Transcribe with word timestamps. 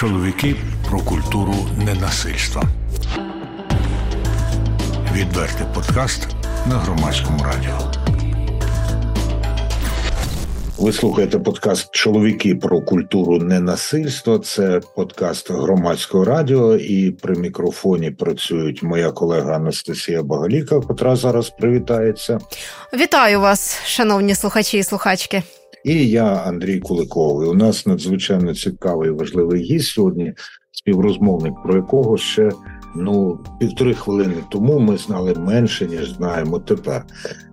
Чоловіки 0.00 0.56
про 0.88 0.98
культуру 0.98 1.54
ненасильства. 1.86 2.62
Відвертий 5.14 5.66
подкаст 5.74 6.28
на 6.68 6.74
громадському 6.74 7.44
радіо. 7.44 7.92
Ви 10.78 10.92
слухаєте 10.92 11.38
подкаст 11.38 11.90
Чоловіки 11.90 12.54
про 12.54 12.80
культуру 12.80 13.38
ненасильства. 13.38 14.38
Це 14.38 14.80
подкаст 14.96 15.50
громадського 15.50 16.24
радіо, 16.24 16.76
і 16.76 17.10
при 17.10 17.34
мікрофоні 17.34 18.10
працюють 18.10 18.82
моя 18.82 19.10
колега 19.10 19.56
Анастасія 19.56 20.22
Багаліка, 20.22 20.80
котра 20.80 21.16
зараз 21.16 21.50
привітається. 21.50 22.38
Вітаю 22.92 23.40
вас, 23.40 23.78
шановні 23.84 24.34
слухачі 24.34 24.78
і 24.78 24.82
слухачки. 24.82 25.42
І 25.84 26.08
я, 26.08 26.24
Андрій 26.24 26.80
Куликовий. 26.80 27.48
У 27.48 27.54
нас 27.54 27.86
надзвичайно 27.86 28.54
цікавий 28.54 29.08
і 29.08 29.12
важливий 29.12 29.62
гість 29.62 29.88
сьогодні, 29.88 30.34
співрозмовник, 30.72 31.54
про 31.64 31.76
якого 31.76 32.16
ще 32.18 32.50
ну 32.96 33.38
півтори 33.60 33.94
хвилини 33.94 34.34
тому 34.50 34.78
ми 34.78 34.96
знали 34.96 35.34
менше 35.34 35.86
ніж 35.86 36.12
знаємо 36.12 36.58
тепер. 36.58 37.04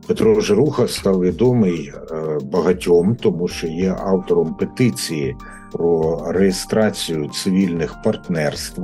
Петро 0.07 0.41
Жируха 0.41 0.87
став 0.87 1.21
відомий 1.21 1.93
е, 1.93 2.13
багатьом, 2.43 3.15
тому 3.15 3.47
що 3.47 3.67
є 3.67 3.95
автором 3.99 4.53
петиції 4.53 5.35
про 5.71 6.23
реєстрацію 6.31 7.29
цивільних 7.29 8.01
партнерств. 8.01 8.81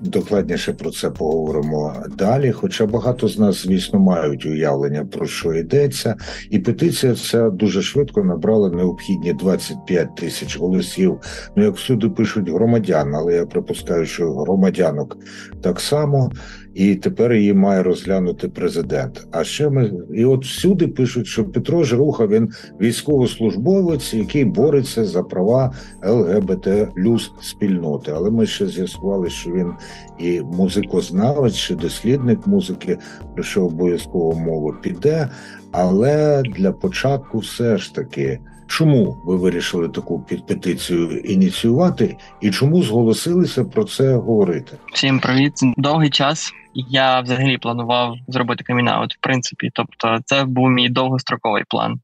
Докладніше 0.00 0.72
про 0.72 0.90
це 0.90 1.10
поговоримо 1.10 1.94
далі. 2.18 2.52
Хоча 2.52 2.86
багато 2.86 3.28
з 3.28 3.38
нас, 3.38 3.62
звісно, 3.62 4.00
мають 4.00 4.46
уявлення 4.46 5.04
про 5.04 5.26
що 5.26 5.54
йдеться, 5.54 6.16
і 6.50 6.58
петиція 6.58 7.14
ця 7.14 7.50
дуже 7.50 7.82
швидко 7.82 8.24
набрала 8.24 8.70
необхідні 8.70 9.32
25 9.32 10.16
тисяч 10.16 10.58
голосів. 10.58 11.20
Ну 11.56 11.64
як 11.64 11.76
всюди 11.76 12.08
пишуть 12.08 12.48
громадян, 12.48 13.14
але 13.14 13.34
я 13.34 13.46
припускаю, 13.46 14.06
що 14.06 14.34
громадянок 14.34 15.18
так 15.62 15.80
само 15.80 16.30
і 16.74 16.94
тепер 16.94 17.32
її 17.32 17.54
має 17.54 17.82
розглянути 17.82 18.48
президент. 18.48 19.26
А 19.30 19.44
ще 19.44 19.70
ми 19.70 19.92
і 20.14 20.24
от 20.24 20.44
всюди 20.44 20.88
пишуть, 20.88 21.26
що 21.26 21.44
Петро 21.44 21.84
Жируха 21.84 22.26
він 22.26 22.48
військовослужбовець, 22.80 24.14
який 24.14 24.44
бореться 24.44 25.04
за 25.04 25.22
права 25.22 25.72
ЛГБТ 26.04 26.68
люс 26.98 27.32
спільноти. 27.42 28.12
Але 28.14 28.30
ми 28.30 28.46
ще 28.46 28.66
з'ясували, 28.66 29.30
що 29.30 29.50
він 29.50 29.72
і 30.18 30.40
музикознавець, 30.40 31.56
чи 31.56 31.74
дослідник 31.74 32.46
музики, 32.46 32.98
про 33.34 33.44
що 33.44 33.64
обов'язково 33.64 34.32
мова 34.32 34.76
піде. 34.82 35.28
Але 35.72 36.42
для 36.42 36.72
початку 36.72 37.38
все 37.38 37.78
ж 37.78 37.94
таки. 37.94 38.40
Чому 38.66 39.16
ви 39.24 39.36
вирішили 39.36 39.88
таку 39.88 40.20
петицію 40.48 41.18
ініціювати, 41.18 42.16
і 42.40 42.50
чому 42.50 42.82
зголосилися 42.82 43.64
про 43.64 43.84
це 43.84 44.14
говорити? 44.14 44.76
Всім 44.92 45.20
привіт! 45.20 45.52
Довгий 45.76 46.10
час 46.10 46.52
я 46.74 47.20
взагалі 47.20 47.58
планував 47.58 48.16
зробити 48.28 48.64
камінаут, 48.64 49.14
в 49.14 49.18
принципі. 49.20 49.70
Тобто, 49.74 50.18
це 50.24 50.44
був 50.44 50.70
мій 50.70 50.88
довгостроковий 50.88 51.64
план. 51.68 52.00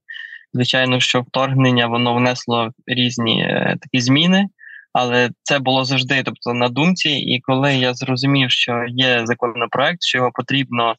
Звичайно, 0.54 1.00
що 1.00 1.20
вторгнення 1.20 1.86
воно 1.86 2.14
внесло 2.14 2.70
різні 2.86 3.42
е, 3.42 3.76
такі 3.80 4.00
зміни, 4.00 4.46
але 4.92 5.30
це 5.42 5.58
було 5.58 5.84
завжди, 5.84 6.22
тобто 6.24 6.54
на 6.54 6.68
думці. 6.68 7.10
І 7.10 7.40
коли 7.40 7.74
я 7.74 7.94
зрозумів, 7.94 8.50
що 8.50 8.84
є 8.88 9.26
законопроект, 9.26 10.02
що 10.02 10.18
його 10.18 10.30
потрібно 10.34 10.94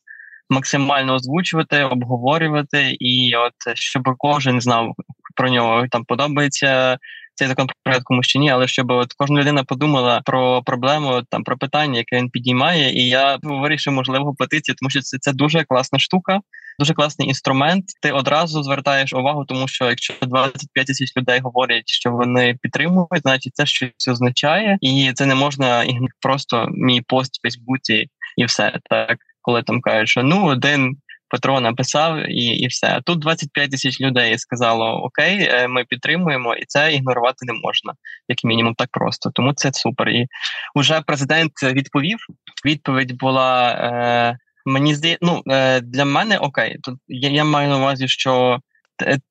максимально 0.49 1.13
озвучувати, 1.13 1.83
обговорювати, 1.83 2.95
і 2.99 3.35
от 3.35 3.77
щоб 3.77 4.03
кожен 4.17 4.61
знав 4.61 4.93
про 5.35 5.49
нього 5.49 5.85
там 5.91 6.05
подобається 6.05 6.97
цей 7.41 7.47
законопроект 7.47 8.03
комусь 8.03 8.27
чи 8.27 8.39
ні, 8.39 8.49
але 8.49 8.67
щоб 8.67 8.91
от 8.91 9.13
кожна 9.13 9.39
людина 9.39 9.63
подумала 9.63 10.21
про 10.25 10.63
проблему, 10.63 11.21
там 11.29 11.43
про 11.43 11.57
питання, 11.57 11.97
яке 11.97 12.17
він 12.17 12.29
підіймає, 12.29 12.93
і 12.93 13.09
я 13.09 13.39
вирішив 13.43 13.93
можливо 13.93 14.35
петицію, 14.37 14.75
тому 14.75 14.89
що 14.89 15.01
це, 15.01 15.17
це 15.21 15.33
дуже 15.33 15.63
класна 15.63 15.99
штука. 15.99 16.39
Дуже 16.79 16.93
класний 16.93 17.27
інструмент. 17.27 17.85
Ти 18.01 18.11
одразу 18.11 18.63
звертаєш 18.63 19.13
увагу, 19.13 19.45
тому 19.45 19.67
що 19.67 19.85
якщо 19.85 20.13
25 20.21 20.87
тисяч 20.87 21.17
людей 21.17 21.39
говорять, 21.39 21.89
що 21.89 22.11
вони 22.11 22.57
підтримують, 22.61 23.21
значить 23.21 23.55
це 23.55 23.65
щось 23.65 24.07
означає, 24.09 24.77
і 24.81 25.11
це 25.15 25.25
не 25.25 25.35
можна 25.35 25.85
просто 26.21 26.67
мій 26.71 27.01
пост 27.01 27.37
в 27.37 27.41
Фейсбуці 27.41 28.07
і 28.37 28.45
все 28.45 28.79
так. 28.89 29.17
Коли 29.41 29.63
там 29.63 29.81
кажуть, 29.81 30.09
що 30.09 30.23
ну 30.23 30.45
один 30.45 30.97
Петро 31.31 31.61
написав 31.61 32.29
і 32.29 32.45
і 32.45 32.67
все. 32.67 32.87
А 32.87 33.01
тут 33.01 33.19
25 33.19 33.71
тисяч 33.71 34.01
людей 34.01 34.37
сказало: 34.37 34.85
Окей, 34.85 35.37
е, 35.41 35.67
ми 35.67 35.83
підтримуємо, 35.83 36.55
і 36.55 36.63
це 36.67 36.93
ігнорувати 36.93 37.45
не 37.45 37.53
можна, 37.53 37.93
як 38.27 38.43
мінімум, 38.43 38.73
так 38.73 38.89
просто. 38.91 39.31
Тому 39.33 39.53
це 39.53 39.73
супер. 39.73 40.09
І 40.09 40.27
вже 40.75 41.01
президент 41.01 41.51
відповів. 41.63 42.17
Відповідь 42.65 43.17
була 43.17 43.71
е, 43.71 44.37
мені 44.65 44.95
здає, 44.95 45.17
ну 45.21 45.41
е, 45.47 45.81
для 45.81 46.05
мене 46.05 46.37
окей. 46.37 46.77
Тут 46.83 46.99
я, 47.07 47.29
я 47.29 47.43
маю 47.43 47.69
на 47.69 47.77
увазі, 47.77 48.07
що 48.07 48.59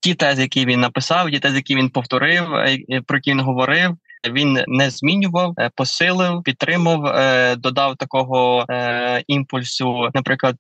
ті 0.01 0.15
тези, 0.15 0.43
які 0.43 0.67
він 0.67 0.81
написав, 0.81 1.31
ті 1.31 1.39
тези, 1.39 1.57
які 1.57 1.77
він 1.77 1.91
повторив, 1.91 2.55
е, 2.55 2.79
про 3.07 3.17
які 3.17 3.31
він 3.31 3.41
говорив. 3.41 3.97
Він 4.29 4.65
не 4.69 4.91
змінював, 4.91 5.55
е, 5.59 5.71
посилив, 5.75 6.43
підтримав, 6.43 7.07
е, 7.07 7.57
додав 7.57 7.97
такого 7.97 8.65
е, 8.71 9.25
імпульсу, 9.27 10.09
наприклад, 10.15 10.57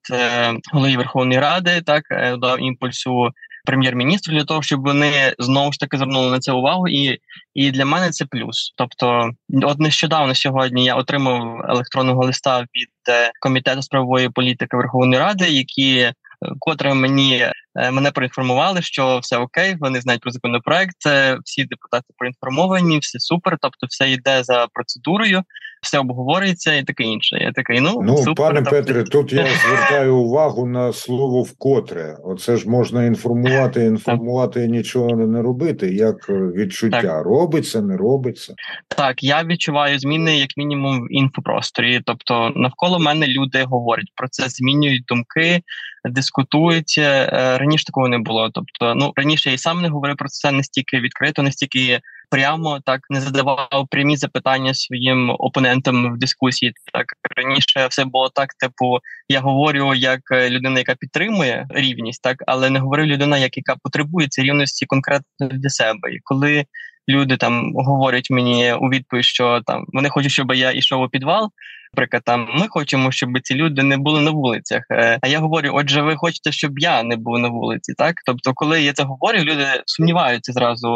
голові 0.72 0.96
Верховної 0.96 1.40
Ради, 1.40 1.80
так 1.80 2.02
додав 2.30 2.62
імпульсу 2.62 3.28
прем'єр-міністру 3.64 4.34
для 4.34 4.44
того, 4.44 4.62
щоб 4.62 4.84
вони 4.84 5.34
знову 5.38 5.72
ж 5.72 5.80
таки 5.80 5.96
звернули 5.96 6.30
на 6.30 6.38
це 6.38 6.52
увагу, 6.52 6.88
і 6.88 7.18
і 7.54 7.70
для 7.70 7.84
мене 7.84 8.10
це 8.10 8.24
плюс. 8.24 8.72
Тобто, 8.76 9.30
от 9.62 9.78
нещодавно 9.78 10.34
сьогодні 10.34 10.84
я 10.84 10.94
отримав 10.94 11.60
електронного 11.68 12.24
листа 12.24 12.60
від 12.60 13.16
комітету 13.40 13.82
з 13.82 13.88
правової 13.88 14.28
політики 14.28 14.76
Верховної 14.76 15.20
Ради, 15.20 15.48
які 15.48 16.12
котре 16.58 16.94
мені 16.94 17.46
мене 17.74 18.10
проінформували, 18.10 18.82
що 18.82 19.18
все 19.18 19.36
окей, 19.36 19.76
вони 19.80 20.00
знають 20.00 20.22
про 20.22 20.30
законопроект. 20.30 20.96
Всі 21.44 21.64
депутати 21.64 22.06
проінформовані, 22.16 22.98
все 22.98 23.18
супер. 23.18 23.58
Тобто, 23.60 23.86
все 23.86 24.10
йде 24.10 24.42
за 24.42 24.66
процедурою, 24.72 25.42
все 25.82 25.98
обговорюється 25.98 26.74
і 26.74 26.82
таке 26.82 27.04
інше. 27.04 27.36
Я 27.36 27.52
такий, 27.52 27.80
ну 27.80 28.00
ну 28.02 28.16
супер, 28.16 28.34
пане 28.34 28.62
тобто... 28.62 28.70
Петре. 28.70 29.04
Тут 29.04 29.32
я 29.32 29.46
звертаю 29.66 30.16
увагу 30.16 30.66
на 30.66 30.92
слово 30.92 31.42
вкотре. 31.42 32.16
Оце 32.24 32.56
ж 32.56 32.68
можна 32.68 33.04
інформувати, 33.04 33.84
інформувати 33.84 34.64
і 34.64 34.68
нічого 34.68 35.16
не 35.16 35.42
робити. 35.42 35.94
Як 35.94 36.30
відчуття 36.30 37.02
так. 37.02 37.24
робиться, 37.24 37.82
не 37.82 37.96
робиться. 37.96 38.54
Так, 38.88 39.22
я 39.22 39.44
відчуваю 39.44 39.98
зміни 39.98 40.38
як 40.38 40.56
мінімум 40.56 41.00
в 41.00 41.06
інфопросторі. 41.10 42.00
Тобто, 42.04 42.52
навколо 42.56 42.98
мене 42.98 43.26
люди 43.26 43.64
говорять 43.64 44.12
про 44.16 44.28
це, 44.28 44.48
змінюють 44.48 45.04
думки 45.04 45.62
дискутують. 46.04 46.94
Е, 46.98 47.26
раніше 47.58 47.84
такого 47.84 48.08
не 48.08 48.18
було. 48.18 48.50
Тобто, 48.50 48.94
ну 48.94 49.12
раніше 49.16 49.48
я 49.48 49.54
і 49.54 49.58
сам 49.58 49.82
не 49.82 49.88
говорив 49.88 50.16
про 50.16 50.28
це 50.28 50.52
настільки 50.52 51.00
відкрито, 51.00 51.42
настільки 51.42 52.00
прямо 52.30 52.80
так 52.80 53.00
не 53.10 53.20
задавав 53.20 53.86
прямі 53.90 54.16
запитання 54.16 54.74
своїм 54.74 55.30
опонентам 55.30 56.14
в 56.14 56.18
дискусії. 56.18 56.72
Так 56.92 57.06
раніше 57.36 57.86
все 57.90 58.04
було 58.04 58.28
так. 58.34 58.54
Типу, 58.54 58.98
я 59.28 59.40
говорю 59.40 59.94
як 59.94 60.20
людина, 60.30 60.78
яка 60.78 60.94
підтримує 60.94 61.66
рівність, 61.70 62.22
так 62.22 62.36
але 62.46 62.70
не 62.70 62.78
говорю 62.78 63.06
людина, 63.06 63.38
як 63.38 63.56
яка 63.56 63.76
потребує 63.82 64.28
цієї 64.28 64.50
рівності 64.50 64.86
конкретно 64.86 65.48
для 65.48 65.68
себе. 65.68 66.12
І 66.12 66.18
коли 66.24 66.64
люди 67.08 67.36
там 67.36 67.72
говорять 67.74 68.30
мені 68.30 68.72
у 68.72 68.88
відповідь, 68.88 69.24
що 69.24 69.60
там 69.66 69.84
вони 69.88 70.08
хочуть, 70.08 70.32
щоб 70.32 70.54
я 70.54 70.72
йшов 70.72 71.02
у 71.02 71.08
підвал. 71.08 71.50
Наприклад, 71.94 72.22
там 72.24 72.48
ми 72.54 72.66
хочемо, 72.68 73.12
щоб 73.12 73.30
ці 73.42 73.54
люди 73.54 73.82
не 73.82 73.96
були 73.96 74.20
на 74.20 74.30
вулицях. 74.30 74.82
Е, 74.92 75.18
а 75.22 75.28
я 75.28 75.38
говорю: 75.38 75.70
отже, 75.74 76.02
ви 76.02 76.16
хочете, 76.16 76.52
щоб 76.52 76.78
я 76.78 77.02
не 77.02 77.16
був 77.16 77.38
на 77.38 77.48
вулиці, 77.48 77.94
так? 77.98 78.14
Тобто, 78.26 78.52
коли 78.54 78.82
я 78.82 78.92
це 78.92 79.02
говорю, 79.02 79.38
люди 79.38 79.66
сумніваються 79.86 80.52
зразу 80.52 80.88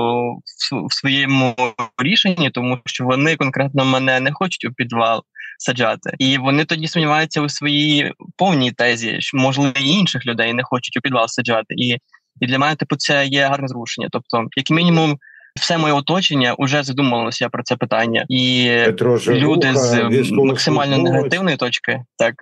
в 0.89 0.95
своєму 0.95 1.55
рішенні, 1.99 2.51
тому 2.51 2.79
що 2.87 3.05
вони 3.05 3.37
конкретно 3.37 3.85
мене 3.85 4.21
не 4.21 4.33
хочуть 4.33 4.65
у 4.65 4.73
підвал 4.73 5.23
саджати, 5.59 6.11
і 6.19 6.39
вони 6.39 6.65
тоді 6.65 6.89
сумніваються 6.89 7.41
у 7.41 7.49
своїй 7.49 8.13
повній 8.37 8.73
тезі, 8.73 9.17
що 9.21 9.39
можливо 9.39 9.73
і 9.81 9.89
інших 9.89 10.27
людей 10.27 10.53
не 10.53 10.63
хочуть 10.63 10.97
у 10.97 11.01
підвал 11.01 11.29
саджати. 11.29 11.75
І 11.77 11.99
і 12.41 12.47
для 12.47 12.59
мене 12.59 12.77
типу 12.77 12.97
це 12.97 13.27
є 13.27 13.47
гарне 13.47 13.69
зрушення. 13.69 14.09
Тобто, 14.13 14.45
як 14.57 14.71
мінімум 14.71 15.19
все 15.61 15.79
моє 15.79 15.95
оточення 15.95 16.57
вже 16.59 16.83
задумалося 16.83 17.49
про 17.49 17.63
це 17.63 17.77
питання, 17.77 18.25
і 18.29 18.71
Петро 18.87 19.19
люди 19.29 19.73
з 19.75 20.31
максимально 20.31 20.99
негативної 20.99 21.57
точки, 21.57 22.01
так 22.19 22.35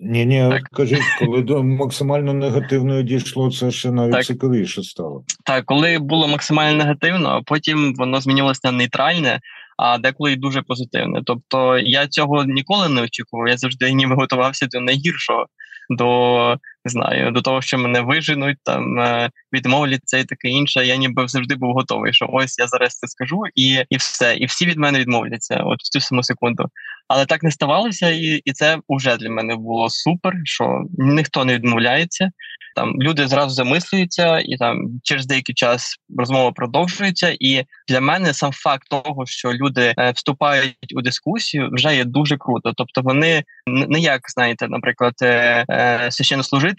ні, 0.00 0.26
ні, 0.26 0.48
так. 0.50 0.62
кажіть, 0.62 1.02
коли 1.18 1.42
до 1.42 1.62
максимально 1.62 2.32
негативної 2.32 3.02
дійшло, 3.02 3.50
це 3.50 3.70
ще 3.70 3.90
навіть 3.90 4.12
так. 4.12 4.24
цікавіше 4.24 4.82
стало. 4.82 5.24
Так, 5.44 5.64
коли 5.64 5.98
було 5.98 6.28
максимально 6.28 6.84
негативно, 6.84 7.28
а 7.28 7.42
потім 7.42 7.94
воно 7.94 8.20
змінилося 8.20 8.60
на 8.64 8.72
нейтральне. 8.72 9.40
А 9.78 9.98
деколи 9.98 10.32
й 10.32 10.36
дуже 10.36 10.62
позитивне. 10.62 11.22
Тобто 11.24 11.78
я 11.78 12.06
цього 12.06 12.44
ніколи 12.44 12.88
не 12.88 13.02
очікував. 13.02 13.48
Я 13.48 13.56
завжди 13.56 13.92
ніби 13.92 14.14
готувався 14.14 14.66
до 14.66 14.80
найгіршого, 14.80 15.46
до 15.90 16.56
не 16.86 16.90
знаю, 16.90 17.30
до 17.30 17.42
того, 17.42 17.62
що 17.62 17.78
мене 17.78 18.00
виженуть, 18.00 18.58
там 18.62 18.98
е, 18.98 19.30
відмовляться 19.52 20.18
і 20.18 20.24
таке 20.24 20.48
інше. 20.48 20.86
Я 20.86 20.96
ніби 20.96 21.28
завжди 21.28 21.54
був 21.54 21.74
готовий, 21.74 22.12
що 22.12 22.28
ось 22.32 22.58
я 22.58 22.66
зараз 22.66 22.94
це 22.94 23.08
скажу, 23.08 23.42
і 23.54 23.84
і 23.90 23.96
все. 23.96 24.36
І 24.36 24.46
всі 24.46 24.66
від 24.66 24.78
мене 24.78 24.98
відмовляться, 24.98 25.62
от 25.64 25.80
в 25.80 25.88
цю 25.88 26.00
саму 26.00 26.22
секунду. 26.22 26.68
Але 27.08 27.26
так 27.26 27.42
не 27.42 27.50
ставалося, 27.50 28.10
і 28.10 28.42
і 28.44 28.52
це 28.52 28.78
вже 28.88 29.16
для 29.16 29.30
мене 29.30 29.56
було 29.56 29.90
супер. 29.90 30.32
Що 30.44 30.84
ніхто 30.98 31.44
не 31.44 31.54
відмовляється. 31.54 32.30
Там 32.76 33.02
люди 33.02 33.28
зразу 33.28 33.54
замислюються, 33.54 34.38
і 34.38 34.56
там 34.56 35.00
через 35.02 35.26
деякий 35.26 35.54
час 35.54 35.96
розмова 36.18 36.52
продовжується. 36.52 37.36
І 37.40 37.64
для 37.88 38.00
мене 38.00 38.34
сам 38.34 38.52
факт 38.52 38.88
того, 38.90 39.26
що 39.26 39.52
люди 39.52 39.94
е, 39.98 40.10
вступають 40.10 40.92
у 40.96 41.02
дискусію, 41.02 41.70
вже 41.72 41.96
є 41.96 42.04
дуже 42.04 42.36
круто. 42.36 42.72
Тобто, 42.76 43.00
вони 43.02 43.44
не 43.66 43.98
як 43.98 44.20
знаєте, 44.30 44.68
наприклад, 44.68 45.14
е, 45.22 45.64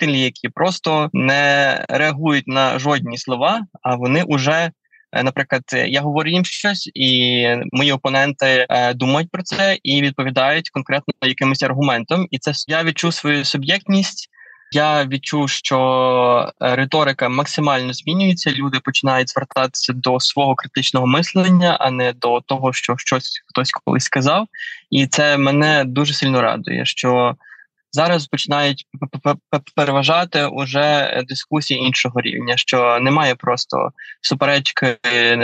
е, 0.03 0.11
які 0.11 0.49
просто 0.49 1.09
не 1.13 1.85
реагують 1.89 2.47
на 2.47 2.79
жодні 2.79 3.17
слова, 3.17 3.65
а 3.81 3.95
вони 3.95 4.23
вже 4.29 4.71
Е, 5.11 5.23
наприклад, 5.23 5.63
я 5.73 6.01
говорю 6.01 6.29
їм 6.29 6.45
щось, 6.45 6.91
і 6.93 7.47
мої 7.71 7.91
опоненти 7.91 8.67
е, 8.69 8.93
думають 8.93 9.31
про 9.31 9.43
це 9.43 9.77
і 9.83 10.01
відповідають 10.01 10.69
конкретно 10.69 11.13
якимось 11.21 11.63
аргументом. 11.63 12.27
І 12.31 12.39
це 12.39 12.51
я 12.67 12.83
відчув 12.83 13.13
свою 13.13 13.45
суб'єктність. 13.45 14.29
Я 14.71 15.05
відчув, 15.05 15.49
що 15.49 16.53
е, 16.61 16.75
риторика 16.75 17.29
максимально 17.29 17.93
змінюється. 17.93 18.51
Люди 18.51 18.79
починають 18.79 19.29
звертатися 19.29 19.93
до 19.93 20.19
свого 20.19 20.55
критичного 20.55 21.07
мислення, 21.07 21.77
а 21.79 21.91
не 21.91 22.13
до 22.13 22.41
того, 22.41 22.73
що 22.73 22.97
щось 22.97 23.41
хтось 23.45 23.71
колись 23.71 24.03
сказав. 24.03 24.47
І 24.89 25.07
це 25.07 25.37
мене 25.37 25.83
дуже 25.85 26.13
сильно 26.13 26.41
радує. 26.41 26.85
що 26.85 27.35
зараз 27.91 28.27
починають 28.27 28.85
переважати 29.75 30.45
уже 30.45 31.21
дискусії 31.27 31.79
іншого 31.79 32.21
рівня, 32.21 32.57
що 32.57 32.99
немає 32.99 33.35
просто 33.35 33.89
суперечки 34.21 34.97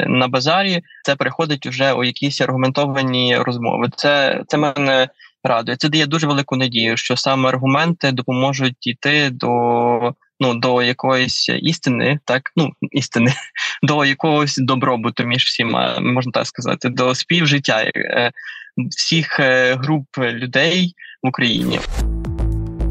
на 0.07 0.27
базарі, 0.27 0.81
це 1.03 1.15
переходить 1.15 1.65
вже 1.65 1.93
у 1.93 2.03
якісь 2.03 2.41
аргументовані 2.41 3.37
розмови. 3.37 3.89
Це 3.95 4.43
це 4.47 4.57
мене 4.57 5.07
радує. 5.43 5.77
Це 5.77 5.89
дає 5.89 6.05
дуже 6.05 6.27
велику 6.27 6.55
надію, 6.55 6.97
що 6.97 7.17
саме 7.17 7.49
аргументи 7.49 8.11
допоможуть 8.11 8.87
йти 8.87 9.29
до. 9.29 10.13
Ну, 10.39 10.55
до 10.55 10.83
якоїсь 10.83 11.49
істини, 11.49 12.19
так 12.25 12.51
ну 12.55 12.69
істини, 12.91 13.33
до 13.83 14.05
якогось 14.05 14.57
добробуту 14.57 15.23
між 15.23 15.43
всіма, 15.43 15.99
можна 15.99 16.31
так 16.31 16.47
сказати, 16.47 16.89
до 16.89 17.15
співжиття 17.15 17.83
е, 17.83 18.31
всіх 18.77 19.39
е, 19.39 19.75
груп 19.75 20.07
людей 20.17 20.93
в 21.23 21.27
Україні. 21.27 21.79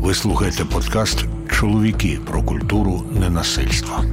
Ви 0.02 0.14
слухаєте 0.14 0.64
подкаст 0.64 1.24
Чоловіки 1.50 2.18
про 2.26 2.42
культуру 2.42 3.02
ненасильства. 3.20 4.04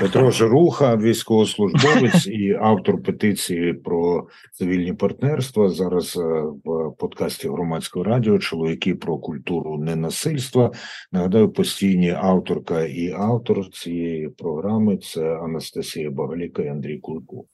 Петро 0.00 0.30
Жируха, 0.30 0.96
військовослужбовець 0.96 2.26
і 2.26 2.58
автор 2.60 3.02
петиції 3.02 3.74
про 3.74 4.26
цивільні 4.52 4.92
партнерства. 4.92 5.68
Зараз 5.68 6.16
е, 6.16 6.20
в 6.64 6.92
подкасті 6.98 7.48
громадського 7.48 8.04
радіо 8.04 8.38
Чоловіки 8.38 8.94
про 8.94 9.18
культуру 9.18 9.78
ненасильства. 9.78 10.70
Нагадаю, 11.12 11.48
постійні 11.48 12.10
авторка 12.10 12.84
і 12.84 13.14
автор 13.18 13.70
цієї 13.70 14.28
програми 14.28 14.96
це 14.96 15.36
Анастасія 15.36 16.10
Багаліка 16.10 16.62
і 16.62 16.68
Андрій 16.68 16.98
Кулико. 16.98 17.44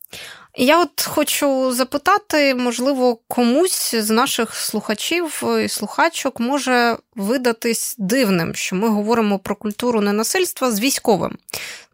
Я 0.56 0.82
от 0.82 1.02
хочу 1.06 1.72
запитати, 1.72 2.54
можливо, 2.54 3.18
комусь 3.28 3.94
з 3.94 4.10
наших 4.10 4.54
слухачів 4.54 5.42
і 5.64 5.68
слухачок 5.68 6.40
може 6.40 6.96
видатись 7.16 7.96
дивним, 7.98 8.54
що 8.54 8.76
ми 8.76 8.88
говоримо 8.88 9.38
про 9.38 9.56
культуру 9.56 10.00
ненасильства 10.00 10.70
з 10.70 10.80
військовим. 10.80 11.36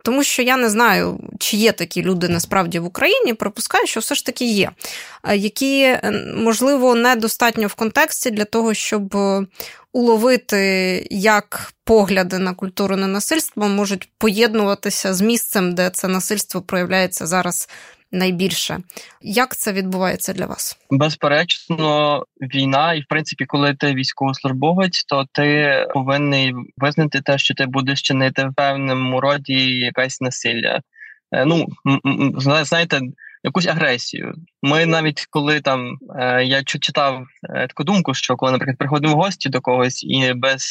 Тому 0.07 0.23
що 0.23 0.43
я 0.43 0.57
не 0.57 0.71
знаю, 0.71 1.21
чи 1.39 1.57
є 1.57 1.73
такі 1.73 2.03
люди 2.03 2.29
насправді 2.29 2.79
в 2.79 2.85
Україні. 2.85 3.35
Припускаю, 3.35 3.87
що 3.87 4.01
все 4.01 4.15
ж 4.15 4.27
таки 4.27 4.45
є, 4.45 4.71
які, 5.35 5.99
можливо, 6.35 6.95
недостатньо 6.95 7.67
в 7.67 7.75
контексті 7.75 8.31
для 8.31 8.45
того, 8.45 8.75
щоб 8.75 9.17
уловити, 9.93 11.07
як 11.11 11.73
погляди 11.85 12.39
на 12.39 12.55
культуру 12.55 12.97
ненасильства 12.97 13.69
можуть 13.69 14.09
поєднуватися 14.19 15.15
з 15.15 15.21
місцем, 15.21 15.75
де 15.75 15.91
це 15.91 16.09
насильство 16.09 16.63
проявляється 16.63 17.27
зараз 17.27 17.69
найбільше. 18.13 18.79
Як 19.23 19.57
це 19.57 19.73
відбувається 19.73 20.33
для 20.33 20.47
вас? 20.47 20.79
Безперечно, 20.91 22.25
війна, 22.41 22.95
і 22.95 23.01
в 23.01 23.07
принципі, 23.09 23.47
коли 23.47 23.75
ти 23.75 23.95
військовослужбовець, 23.95 25.05
то 25.05 25.27
ти 25.33 25.87
повинен 25.95 26.67
визнати 26.77 27.21
те, 27.21 27.39
що 27.39 27.55
ти 27.55 27.67
будеш 27.67 28.03
чинити 28.03 28.49
в 28.49 28.55
певному 28.55 29.21
роді 29.21 29.79
якесь 29.79 30.21
насилля. 30.21 30.81
Е, 31.33 31.45
ну 31.45 31.67
знаєте. 32.65 33.01
Якусь 33.45 33.67
агресію. 33.67 34.35
Ми 34.63 34.87
навіть 34.87 35.27
коли 35.31 35.61
там 35.61 35.99
е, 36.19 36.45
я 36.45 36.63
читав 36.63 37.27
е, 37.51 37.67
таку 37.67 37.85
думку, 37.85 38.15
що 38.15 38.37
коли, 38.37 38.53
наприклад, 38.53 38.79
приходимо 38.79 39.15
в 39.15 39.17
гості 39.17 39.49
до 39.49 39.61
когось 39.61 40.05
і 40.05 40.33
без 40.35 40.65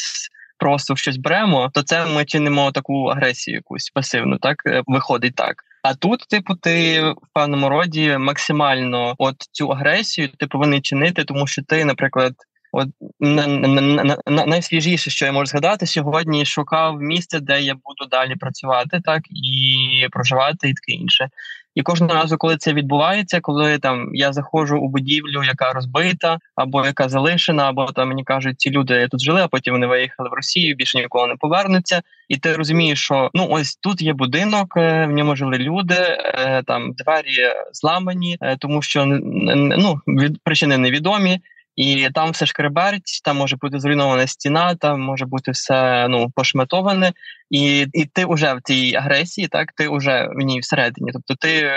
просто 0.58 0.96
щось 0.96 1.16
беремо, 1.16 1.70
то 1.74 1.82
це 1.82 2.06
ми 2.06 2.24
чинимо 2.24 2.72
таку 2.72 3.04
агресію, 3.04 3.54
якусь 3.54 3.90
пасивну, 3.90 4.38
так 4.38 4.56
виходить 4.86 5.34
так. 5.34 5.62
А 5.88 5.94
тут, 5.94 6.20
типу, 6.28 6.54
ти 6.54 7.00
в 7.02 7.14
певному 7.32 7.68
роді 7.68 8.16
максимально 8.18 9.14
от 9.18 9.36
цю 9.52 9.68
агресію 9.68 10.28
ти 10.28 10.46
повинен 10.46 10.82
чинити, 10.82 11.24
тому 11.24 11.46
що 11.46 11.62
ти, 11.62 11.84
наприклад, 11.84 12.32
от 12.76 12.88
на, 13.20 13.46
на, 13.46 13.80
на, 14.04 14.16
на 14.26 14.46
найсвіжіше, 14.46 15.10
що 15.10 15.26
я 15.26 15.32
можу 15.32 15.46
згадати, 15.46 15.86
сьогодні 15.86 16.44
шукав 16.44 17.00
місце, 17.00 17.40
де 17.40 17.60
я 17.60 17.74
буду 17.74 18.10
далі 18.10 18.36
працювати, 18.36 19.00
так 19.04 19.22
і 19.30 20.08
проживати, 20.10 20.68
і 20.68 20.74
таке 20.74 20.92
інше. 20.92 21.28
І 21.76 21.82
кожного 21.82 22.14
разу, 22.14 22.36
коли 22.38 22.56
це 22.56 22.72
відбувається, 22.72 23.40
коли 23.40 23.78
там 23.78 24.10
я 24.14 24.32
заходжу 24.32 24.78
у 24.78 24.88
будівлю, 24.88 25.42
яка 25.44 25.72
розбита, 25.72 26.38
або 26.54 26.84
яка 26.84 27.08
залишена, 27.08 27.68
або 27.68 27.86
там 27.86 28.08
мені 28.08 28.24
кажуть, 28.24 28.60
ці 28.60 28.70
люди 28.70 29.08
тут 29.10 29.20
жили, 29.20 29.40
а 29.42 29.48
потім 29.48 29.74
вони 29.74 29.86
виїхали 29.86 30.28
в 30.28 30.32
Росію, 30.32 30.74
більше 30.74 30.98
ніколи 30.98 31.28
не 31.28 31.36
повернуться. 31.36 32.02
І 32.28 32.36
ти 32.36 32.56
розумієш, 32.56 33.00
що 33.00 33.30
ну 33.34 33.46
ось 33.50 33.76
тут 33.76 34.02
є 34.02 34.12
будинок, 34.12 34.76
е, 34.76 35.06
в 35.06 35.10
ньому 35.10 35.36
жили 35.36 35.58
люди, 35.58 35.94
е, 35.98 36.62
там 36.66 36.92
двері 36.92 37.52
зламані, 37.72 38.38
е, 38.40 38.56
тому 38.56 38.82
що 38.82 39.04
ну 39.06 40.00
від 40.06 40.42
причини 40.42 40.78
невідомі. 40.78 41.40
І 41.76 42.08
там 42.14 42.30
все 42.30 42.46
шкреберть, 42.46 43.20
там 43.24 43.36
може 43.36 43.56
бути 43.56 43.80
зруйнована 43.80 44.26
стіна, 44.26 44.74
там 44.74 45.00
може 45.00 45.26
бути 45.26 45.50
все 45.50 46.08
ну 46.08 46.30
пошматоване, 46.34 47.12
і 47.50 47.86
і 47.92 48.04
ти 48.04 48.26
вже 48.28 48.54
в 48.54 48.60
цій 48.64 48.94
агресії, 48.96 49.48
так 49.48 49.72
ти 49.72 49.88
вже 49.88 50.28
в 50.36 50.38
ній 50.38 50.60
всередині. 50.60 51.10
Тобто 51.12 51.34
ти 51.34 51.70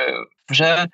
вже 0.49 0.87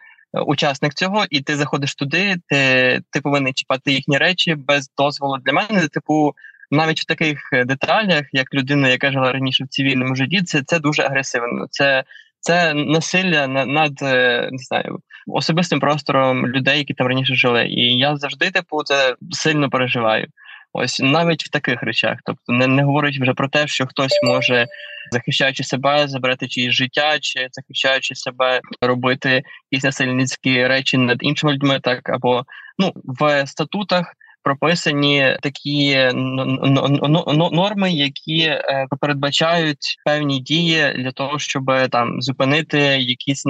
учасник 0.46 0.94
цього, 0.94 1.26
і 1.30 1.42
ти 1.42 1.56
заходиш 1.56 1.96
туди, 1.96 2.36
ти 2.48 3.02
ти 3.12 3.22
повинен 3.22 3.54
чіпати 3.54 3.92
їхні 3.92 4.18
речі 4.18 4.56
без 4.56 4.90
дозволу 4.98 5.38
для 5.38 5.54
мене. 5.54 5.88
Типу, 5.88 6.34
навіть 6.72 7.02
в 7.02 7.06
таких 7.06 7.40
деталях, 7.66 8.24
як 8.32 8.54
людина, 8.54 8.90
яка 8.90 9.12
жила 9.12 9.32
раніше 9.32 9.64
в 9.64 9.68
цивільному 9.68 10.16
житті, 10.16 10.42
це 10.42 10.64
це 10.64 10.80
дуже 10.80 11.04
агресивно. 11.04 11.68
Це 11.70 12.04
це 12.46 12.74
насилля 12.74 13.48
над 13.48 14.02
е, 14.02 14.50
не 14.52 14.58
знаю 14.58 15.00
особистим 15.28 15.80
простором 15.80 16.48
людей, 16.48 16.78
які 16.78 16.94
там 16.94 17.08
раніше 17.08 17.36
жили. 17.36 17.68
І 17.68 17.98
я 17.98 18.18
завжди 18.18 18.52
типу 18.52 18.84
це 18.84 19.16
сильно 19.32 19.70
переживаю. 19.70 20.28
Ось 20.74 21.00
навіть 21.00 21.44
в 21.44 21.50
таких 21.50 21.84
речах, 21.84 22.18
тобто 22.26 22.54
не 22.54 22.68
не 22.68 22.84
говорить 22.84 23.22
вже 23.22 23.34
про 23.34 23.48
те, 23.48 23.68
що 23.68 23.86
хтось 23.86 24.20
може, 24.24 24.66
захищаючи 25.12 25.64
себе, 25.64 26.08
забрати 26.08 26.48
чиїсь 26.48 26.74
життя, 26.74 27.20
чи 27.20 27.48
захищаючи 27.52 28.16
себе, 28.16 28.62
робити 28.82 29.44
якісь 29.72 29.84
насильницькі 29.84 30.68
речі 30.68 30.98
над 30.98 31.18
іншими 31.22 31.54
людьми, 31.54 31.80
так 31.84 32.10
або 32.10 32.44
ну 32.80 32.92
в 32.96 33.48
статутах 33.48 34.14
прописані 34.46 35.38
такі 35.42 36.10
норми, 37.52 37.92
які 37.92 38.40
е, 38.42 38.88
передбачають 39.02 39.98
певні 40.06 40.40
дії 40.40 40.94
для 40.98 41.12
того, 41.12 41.40
щоб 41.40 41.66
там 41.92 42.22
зупинити 42.22 42.80
якісь 42.80 43.44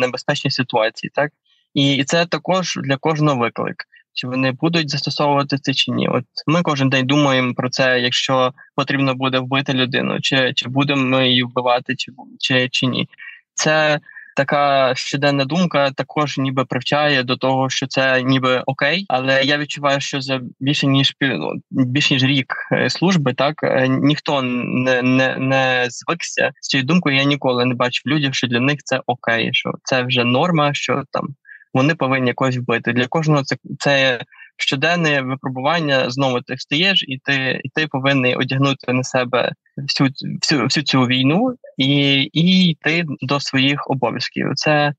небезпечні 0.00 0.50
ситуації, 0.50 1.10
так 1.14 1.30
і 1.74 2.04
це 2.04 2.26
також 2.26 2.78
для 2.84 2.96
кожного 2.96 3.38
виклик. 3.38 3.76
Чи 4.12 4.26
вони 4.26 4.52
будуть 4.52 4.90
застосовувати 4.90 5.58
це 5.58 5.74
чи 5.74 5.92
ні? 5.92 6.08
От 6.08 6.24
ми 6.46 6.62
кожен 6.62 6.88
день 6.88 7.06
думаємо 7.06 7.54
про 7.54 7.70
це, 7.70 8.00
якщо 8.00 8.52
потрібно 8.76 9.14
буде 9.14 9.38
вбити 9.38 9.72
людину, 9.72 10.20
чи 10.20 10.52
чи 10.54 10.68
будемо 10.68 11.02
ми 11.02 11.28
її 11.28 11.42
вбивати, 11.42 11.96
чи 11.96 12.12
чи, 12.38 12.68
чи 12.68 12.86
ні? 12.86 13.08
Це 13.54 14.00
така 14.36 14.94
щоденна 14.94 15.44
думка 15.44 15.90
також 15.90 16.38
ніби 16.38 16.64
привчає 16.64 17.22
до 17.22 17.36
того, 17.36 17.70
що 17.70 17.86
це 17.86 18.22
ніби 18.22 18.62
окей, 18.66 19.06
але 19.08 19.42
я 19.42 19.58
відчуваю, 19.58 20.00
що 20.00 20.20
за 20.20 20.40
більше 20.60 20.86
ніж 20.86 21.14
ну, 21.20 21.52
більше 21.70 22.14
ніж 22.14 22.24
рік 22.24 22.54
е, 22.72 22.90
служби, 22.90 23.34
так 23.34 23.54
е, 23.62 23.88
ніхто 23.88 24.42
не 24.42 25.02
не, 25.02 25.36
не 25.36 25.86
звикся 25.90 26.52
з 26.60 26.68
цією 26.68 26.86
думкою. 26.86 27.16
Я 27.16 27.24
ніколи 27.24 27.64
не 27.64 27.74
бачив 27.74 28.02
людях, 28.06 28.34
що 28.34 28.46
для 28.46 28.60
них 28.60 28.78
це 28.84 29.00
окей, 29.06 29.50
що 29.52 29.72
це 29.84 30.02
вже 30.02 30.24
норма, 30.24 30.74
що 30.74 31.02
там 31.10 31.28
вони 31.74 31.94
повинні 31.94 32.28
якось 32.28 32.56
вбити. 32.56 32.92
Для 32.92 33.06
кожного 33.06 33.42
це 33.42 33.56
це 33.78 34.20
щоденне 34.62 35.22
випробування 35.22 36.10
знову 36.10 36.40
ти 36.40 36.54
встаєш, 36.54 37.04
і 37.08 37.18
ти 37.24 37.60
і 37.64 37.68
ти 37.68 37.86
повинен 37.86 38.38
одягнути 38.38 38.92
на 38.92 39.04
себе 39.04 39.52
всю 39.76 40.10
всю, 40.42 40.64
всю 40.64 40.84
цю 40.84 41.00
війну 41.00 41.54
і 41.78 42.22
і 42.32 42.68
йти 42.68 43.04
до 43.20 43.40
своїх 43.40 43.90
обов'язків. 43.90 44.52
Це 44.54 44.94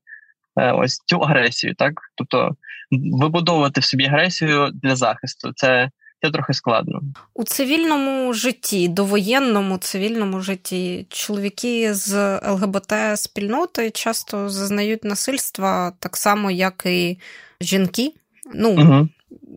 е, 0.56 0.72
ось 0.72 1.02
цю 1.06 1.18
агресію, 1.18 1.74
так 1.74 1.92
тобто 2.14 2.56
вибудовувати 2.90 3.80
в 3.80 3.84
собі 3.84 4.06
агресію 4.06 4.70
для 4.82 4.96
захисту. 4.96 5.52
Це 5.54 5.90
це 6.22 6.30
трохи 6.30 6.52
складно 6.52 7.00
у 7.34 7.44
цивільному 7.44 8.32
житті, 8.32 8.88
довоєнному 8.88 9.78
цивільному 9.78 10.40
житті. 10.40 11.06
Чоловіки 11.08 11.94
з 11.94 12.38
ЛГБТ 12.48 12.92
спільноти 13.14 13.90
часто 13.90 14.48
зазнають 14.48 15.04
насильства 15.04 15.92
так 15.98 16.16
само, 16.16 16.50
як 16.50 16.82
і 16.86 17.18
жінки. 17.60 18.12
Ну, 18.54 18.70
угу. 18.70 19.08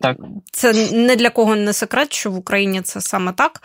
Так. 0.01 0.17
Це 0.51 0.91
не 0.91 1.15
для 1.15 1.29
кого 1.29 1.55
не 1.55 1.73
секрет, 1.73 2.13
що 2.13 2.31
в 2.31 2.37
Україні 2.37 2.81
це 2.81 3.01
саме 3.01 3.31
так. 3.31 3.63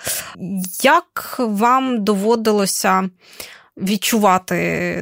Як 0.82 1.36
вам 1.38 2.04
доводилося 2.04 3.08
відчувати 3.76 4.56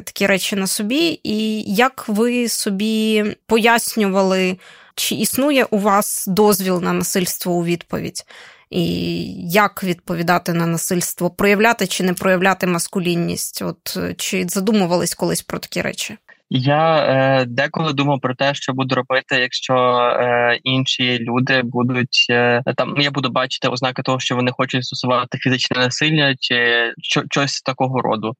такі 0.05 0.27
речі 0.27 0.55
на 0.55 0.67
собі, 0.67 1.19
і 1.23 1.61
як 1.61 2.05
ви 2.07 2.49
собі 2.49 3.25
пояснювали, 3.45 4.57
чи 4.95 5.15
існує 5.15 5.65
у 5.69 5.77
вас 5.77 6.25
дозвіл 6.27 6.81
на 6.81 6.93
насильство 6.93 7.53
у 7.53 7.63
відповідь? 7.63 8.25
І 8.69 9.23
як 9.49 9.83
відповідати 9.83 10.53
на 10.53 10.67
насильство, 10.67 11.29
проявляти 11.29 11.87
чи 11.87 12.03
не 12.03 12.13
проявляти 12.13 12.67
маскулінність? 12.67 13.61
От 13.61 13.97
чи 14.17 14.45
задумувались 14.49 15.15
колись 15.15 15.41
про 15.41 15.59
такі 15.59 15.81
речі? 15.81 16.17
Я 16.49 16.97
е, 16.97 17.45
деколи 17.45 17.93
думав 17.93 18.19
про 18.21 18.35
те, 18.35 18.53
що 18.53 18.73
буду 18.73 18.95
робити, 18.95 19.35
якщо 19.35 19.75
е, 19.75 20.59
інші 20.63 21.19
люди 21.19 21.61
будуть 21.63 22.25
е, 22.29 22.63
там. 22.77 22.97
Я 22.97 23.11
буду 23.11 23.29
бачити 23.29 23.67
ознаки 23.67 24.01
того, 24.01 24.19
що 24.19 24.35
вони 24.35 24.51
хочуть 24.51 24.85
стосувати 24.85 25.37
фізичне 25.37 25.77
насилля 25.77 26.35
чи 26.39 26.55
що, 26.97 27.23
щось 27.31 27.61
такого 27.61 28.01
роду. 28.01 28.33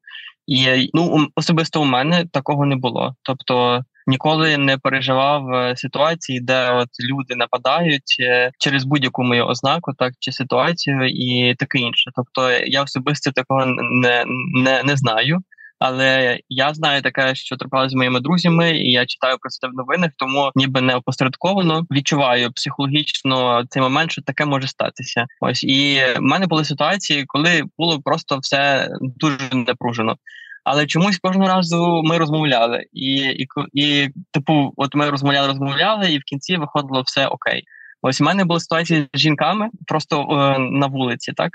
І 0.46 0.90
ну 0.94 1.28
особисто 1.34 1.82
у 1.82 1.84
мене 1.84 2.24
такого 2.32 2.66
не 2.66 2.76
було. 2.76 3.14
Тобто 3.22 3.84
ніколи 4.06 4.56
не 4.56 4.78
переживав 4.78 5.54
е, 5.54 5.76
ситуації, 5.76 6.40
де 6.40 6.70
от 6.70 6.88
люди 7.10 7.36
нападають 7.36 8.16
е, 8.20 8.50
через 8.58 8.84
будь-яку 8.84 9.22
мою 9.24 9.46
ознаку, 9.46 9.92
так 9.98 10.12
чи 10.18 10.32
ситуацію, 10.32 11.08
і 11.08 11.54
таке 11.54 11.78
інше. 11.78 12.10
Тобто 12.16 12.50
я 12.50 12.82
особисто 12.82 13.32
такого 13.32 13.66
не, 13.66 14.24
не, 14.54 14.82
не 14.82 14.96
знаю. 14.96 15.38
Але 15.80 16.40
я 16.48 16.74
знаю 16.74 17.02
таке, 17.02 17.34
що 17.34 17.56
трапилося 17.56 17.88
з 17.88 17.94
моїми 17.94 18.20
друзями, 18.20 18.70
і 18.70 18.92
я 18.92 19.06
читаю 19.06 19.36
про 19.40 19.50
це 19.50 19.68
в 19.68 19.74
новинах, 19.74 20.10
тому 20.16 20.50
ніби 20.54 20.80
не 20.80 20.94
опосередковано 20.96 21.86
відчуваю 21.90 22.52
психологічно 22.52 23.64
цей 23.68 23.82
момент, 23.82 24.10
що 24.12 24.22
таке 24.22 24.44
може 24.44 24.68
статися. 24.68 25.26
Ось 25.40 25.64
і 25.64 26.00
в 26.16 26.20
мене 26.20 26.46
були 26.46 26.64
ситуації, 26.64 27.24
коли 27.26 27.62
було 27.78 28.00
просто 28.00 28.38
все 28.38 28.88
дуже 29.00 29.38
напружено. 29.52 30.16
Але 30.64 30.86
чомусь 30.86 31.18
кожного 31.18 31.48
разу 31.48 32.02
ми 32.04 32.18
розмовляли, 32.18 32.84
і 32.92 33.14
і, 33.16 33.46
і 33.72 34.08
типу, 34.30 34.72
от 34.76 34.94
ми 34.94 35.10
розмовляли, 35.10 35.48
розмовляли, 35.48 36.12
і 36.12 36.18
в 36.18 36.22
кінці 36.22 36.56
виходило 36.56 37.02
все 37.02 37.26
окей. 37.26 37.64
Ось 38.02 38.20
у 38.20 38.24
мене 38.24 38.44
були 38.44 38.60
ситуації 38.60 39.08
з 39.14 39.18
жінками 39.18 39.68
просто 39.86 40.20
е, 40.22 40.58
на 40.58 40.86
вулиці, 40.86 41.32
так 41.32 41.50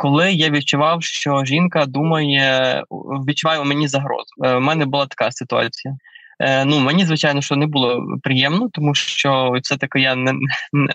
коли 0.00 0.32
я 0.32 0.50
відчував, 0.50 1.02
що 1.02 1.44
жінка 1.44 1.86
думає, 1.86 2.84
відчуває 3.28 3.60
у 3.60 3.64
мені 3.64 3.88
загрозу. 3.88 4.34
Е, 4.44 4.56
у 4.56 4.60
мене 4.60 4.86
була 4.86 5.06
така 5.06 5.32
ситуація. 5.32 5.96
Е, 6.40 6.64
ну 6.64 6.80
мені 6.80 7.04
звичайно, 7.04 7.42
що 7.42 7.56
не 7.56 7.66
було 7.66 8.18
приємно, 8.22 8.68
тому 8.72 8.94
що 8.94 9.52
все 9.62 9.76
таки 9.76 10.00
я 10.00 10.14
не 10.14 10.32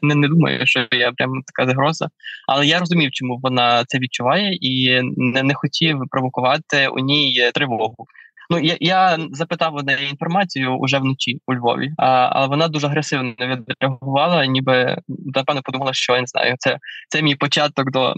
не, 0.02 0.16
не 0.16 0.28
думаю, 0.28 0.68
що 0.68 0.88
я 0.92 1.12
прямо 1.12 1.42
така 1.46 1.70
загроза. 1.70 2.10
Але 2.48 2.68
я 2.68 2.80
розумів, 2.80 3.12
чому 3.12 3.40
вона 3.44 3.86
це 3.88 4.00
відчуває, 4.00 4.58
і 4.62 5.02
не, 5.18 5.44
не 5.44 5.54
хотів 5.54 6.00
провокувати 6.10 6.88
у 6.88 7.00
ній 7.00 7.52
тривогу. 7.54 8.08
Ну 8.50 8.60
я 8.60 8.78
я 8.80 9.18
запитав 9.32 9.76
у 9.76 9.82
неї 9.82 10.10
інформацію 10.10 10.78
уже 10.78 11.00
вночі 11.00 11.42
у 11.48 11.54
Львові, 11.54 11.92
а, 11.98 12.06
але 12.32 12.48
вона 12.48 12.68
дуже 12.68 12.88
агресивно 12.88 13.34
відреагувала, 13.40 14.46
ніби 14.46 14.98
напевно 15.08 15.62
подумала, 15.62 15.94
що 15.94 16.14
я 16.14 16.22
не 16.22 16.28
знаю. 16.28 16.56
Це 16.60 16.78
це 17.10 17.22
мій 17.22 17.36
початок 17.36 17.92
до 17.92 18.14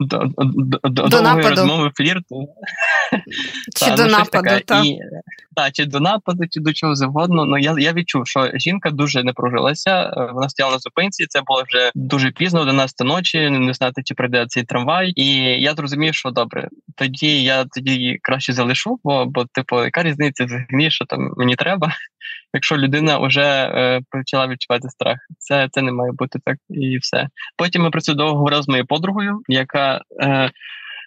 до, 0.00 0.24
до, 0.38 0.78
до, 0.82 1.08
до 1.08 1.22
нападу. 1.22 1.48
розмови 1.48 1.90
флірту. 1.94 2.48
Чи 3.76 3.86
та, 3.86 3.96
до 3.96 4.04
ну, 4.04 4.10
нападу, 4.10 4.60
так. 4.66 4.84
І, 4.84 4.98
та, 5.56 5.70
чи 5.70 5.84
до 5.84 6.00
нападу, 6.00 6.44
чи 6.50 6.60
до 6.60 6.72
чого 6.72 6.94
завгодно. 6.94 7.44
Ну 7.44 7.58
я 7.58 7.74
я 7.78 7.92
відчув, 7.92 8.26
що 8.26 8.50
жінка 8.54 8.90
дуже 8.90 9.22
не 9.22 9.32
прожилася. 9.32 10.02
Е, 10.02 10.30
вона 10.32 10.48
стояла 10.48 10.74
на 10.74 10.78
зупинці. 10.78 11.26
Це 11.28 11.40
було 11.46 11.62
вже 11.68 11.90
дуже 11.94 12.30
пізно, 12.30 12.60
11 12.60 13.00
ночі. 13.00 13.50
Не 13.50 13.74
знати, 13.74 14.02
чи 14.04 14.14
прийде 14.14 14.46
цей 14.48 14.64
трамвай. 14.64 15.12
І 15.16 15.34
я 15.62 15.74
зрозумів, 15.74 16.14
що 16.14 16.30
добре, 16.30 16.68
тоді 16.96 17.42
я 17.42 17.64
тоді 17.64 18.18
краще 18.22 18.52
залишу, 18.52 19.00
бо 19.04 19.26
бо, 19.26 19.44
типу, 19.44 19.84
яка 19.84 20.02
різниця 20.02 20.44
взагалі, 20.44 20.90
що 20.90 21.04
там 21.04 21.34
мені 21.36 21.56
треба 21.56 21.92
якщо 22.54 22.76
людина 22.76 23.18
вже 23.18 23.42
е, 23.42 24.00
почала 24.10 24.46
відчувати 24.46 24.88
страх. 24.88 25.18
Це 25.38 25.68
це 25.72 25.82
не 25.82 25.92
має 25.92 26.12
бути 26.12 26.38
так 26.44 26.56
і 26.70 26.98
все. 26.98 27.28
Потім 27.56 27.82
ми 27.82 27.90
про 27.90 28.00
це 28.00 28.14
довго 28.14 28.36
говорили 28.36 28.62
з 28.62 28.68
моєю 28.68 28.86
подругою, 28.86 29.42
яка 29.48 30.00
е, 30.20 30.50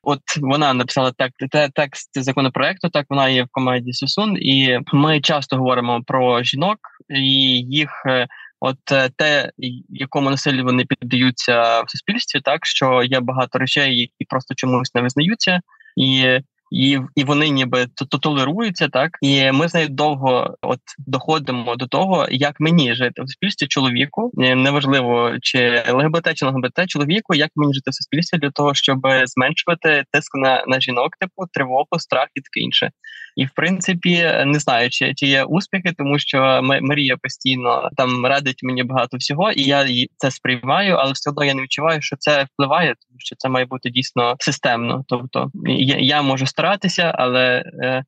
от 0.04 0.22
вона 0.42 0.74
написала 0.74 1.12
так, 1.12 1.32
текст 1.76 2.24
законопроекту. 2.24 2.90
Так 2.90 3.06
вона 3.10 3.30
є 3.30 3.44
в 3.44 3.48
команді 3.52 3.94
Сусун, 3.94 4.38
і 4.38 4.80
ми 4.94 5.22
часто 5.22 5.58
говоримо 5.58 6.04
про 6.06 6.44
жінок 6.44 6.78
і 7.10 7.24
їх. 7.60 8.04
Е, 8.06 8.28
от 8.66 8.92
е, 8.92 9.10
те, 9.18 9.52
якому 9.90 10.30
насиллю 10.30 10.64
вони 10.64 10.86
піддаються 10.86 11.82
в 11.82 11.92
суспільстві, 11.92 12.42
так 12.44 12.66
що 12.66 13.04
є 13.04 13.20
багато 13.20 13.60
речей, 13.60 14.00
які 14.00 14.26
просто 14.30 14.56
чомусь 14.56 14.96
не 14.96 15.02
визнаються, 15.02 15.62
і 15.96 16.40
і 16.74 17.00
і 17.16 17.24
вони 17.24 17.50
ніби 17.50 17.88
то 18.10 18.18
толеруються, 18.18 18.88
так 18.88 19.18
і 19.22 19.52
ми 19.52 19.68
з 19.68 19.74
нею 19.74 19.88
довго 19.90 20.56
от 20.62 20.80
доходимо 21.08 21.76
до 21.76 21.88
того, 21.88 22.28
як 22.32 22.60
мені 22.60 22.96
жити 22.96 23.22
в 23.22 23.28
суспільстві 23.28 23.68
чоловіку, 23.68 24.32
неважливо 24.34 25.32
чи 25.42 25.84
ЛГБТ 25.90 26.34
чи 26.36 26.46
ЛГБТ 26.46 26.88
чоловіку, 26.88 27.36
як 27.36 27.50
мені 27.56 27.74
жити 27.74 27.92
в 27.92 27.94
суспільстві 27.94 28.38
для 28.38 28.52
того, 28.52 28.74
щоб 28.74 29.00
зменшувати 29.26 30.04
тиск 30.12 30.36
на 30.36 30.64
на 30.68 30.80
жінок, 30.80 31.18
типу 31.20 31.44
тривогу, 31.54 32.00
страх 32.00 32.28
і 32.36 32.42
таке 32.42 32.60
інше. 32.60 32.92
І 33.36 33.46
в 33.46 33.50
принципі 33.56 34.32
не 34.46 34.60
знаю, 34.60 34.90
чи 34.90 35.14
чи 35.14 35.28
є 35.28 35.44
успіхи, 35.44 35.94
тому 35.98 36.20
що 36.20 36.60
Марія 36.64 37.18
постійно 37.18 37.90
там 37.98 38.26
радить 38.26 38.64
мені 38.64 38.84
багато 38.84 39.18
всього, 39.18 39.52
і 39.52 39.62
я 39.64 39.86
це 40.18 40.32
сприймаю, 40.32 40.96
але 40.96 41.12
все 41.12 41.30
одно 41.30 41.46
я 41.46 41.54
не 41.54 41.62
відчуваю, 41.62 42.02
що 42.02 42.16
це 42.20 42.48
впливає, 42.54 42.88
тому 42.88 43.16
що 43.18 43.36
це 43.36 43.50
має 43.50 43.66
бути 43.66 43.90
дійсно 43.90 44.36
системно. 44.40 45.04
Тобто 45.08 45.52
я, 45.66 45.98
я 46.00 46.22
можу 46.22 46.48
старатися, 46.64 47.14
але 47.18 47.64
е, 47.84 48.04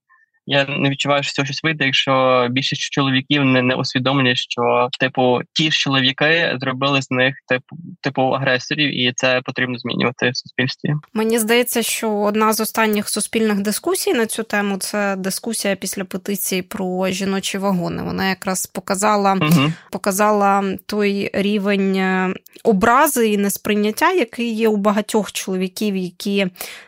я 0.47 0.65
не 0.65 0.89
відчуваю, 0.89 1.23
що 1.23 1.33
цього 1.33 1.45
щось 1.45 1.63
вийде, 1.63 1.85
якщо 1.85 2.47
більшість 2.51 2.81
чоловіків 2.81 3.45
не 3.45 3.61
не 3.61 3.75
усвідомлює, 3.75 4.35
що 4.35 4.89
типу 4.99 5.39
ті 5.53 5.71
ж 5.71 5.79
чоловіки 5.79 6.57
зробили 6.61 7.01
з 7.01 7.11
них 7.11 7.35
типу 7.47 7.75
типу 8.01 8.21
агресорів, 8.21 8.99
і 8.99 9.13
це 9.15 9.41
потрібно 9.45 9.77
змінювати 9.77 10.29
в 10.29 10.37
суспільстві. 10.37 10.93
Мені 11.13 11.39
здається, 11.39 11.81
що 11.81 12.11
одна 12.11 12.53
з 12.53 12.59
останніх 12.59 13.09
суспільних 13.09 13.61
дискусій 13.61 14.13
на 14.13 14.25
цю 14.25 14.43
тему 14.43 14.77
це 14.77 15.15
дискусія 15.15 15.75
після 15.75 16.03
петиції 16.03 16.61
про 16.61 17.09
жіночі 17.09 17.57
вагони. 17.57 18.03
Вона 18.03 18.29
якраз 18.29 18.65
показала, 18.65 19.33
угу. 19.33 19.71
показала 19.91 20.63
той 20.85 21.29
рівень 21.33 21.95
е, 21.95 22.33
образи 22.63 23.29
і 23.29 23.37
несприйняття, 23.37 24.11
який 24.11 24.53
є 24.53 24.67
у 24.67 24.77
багатьох 24.77 25.31
чоловіків, 25.31 25.95
які 25.95 26.47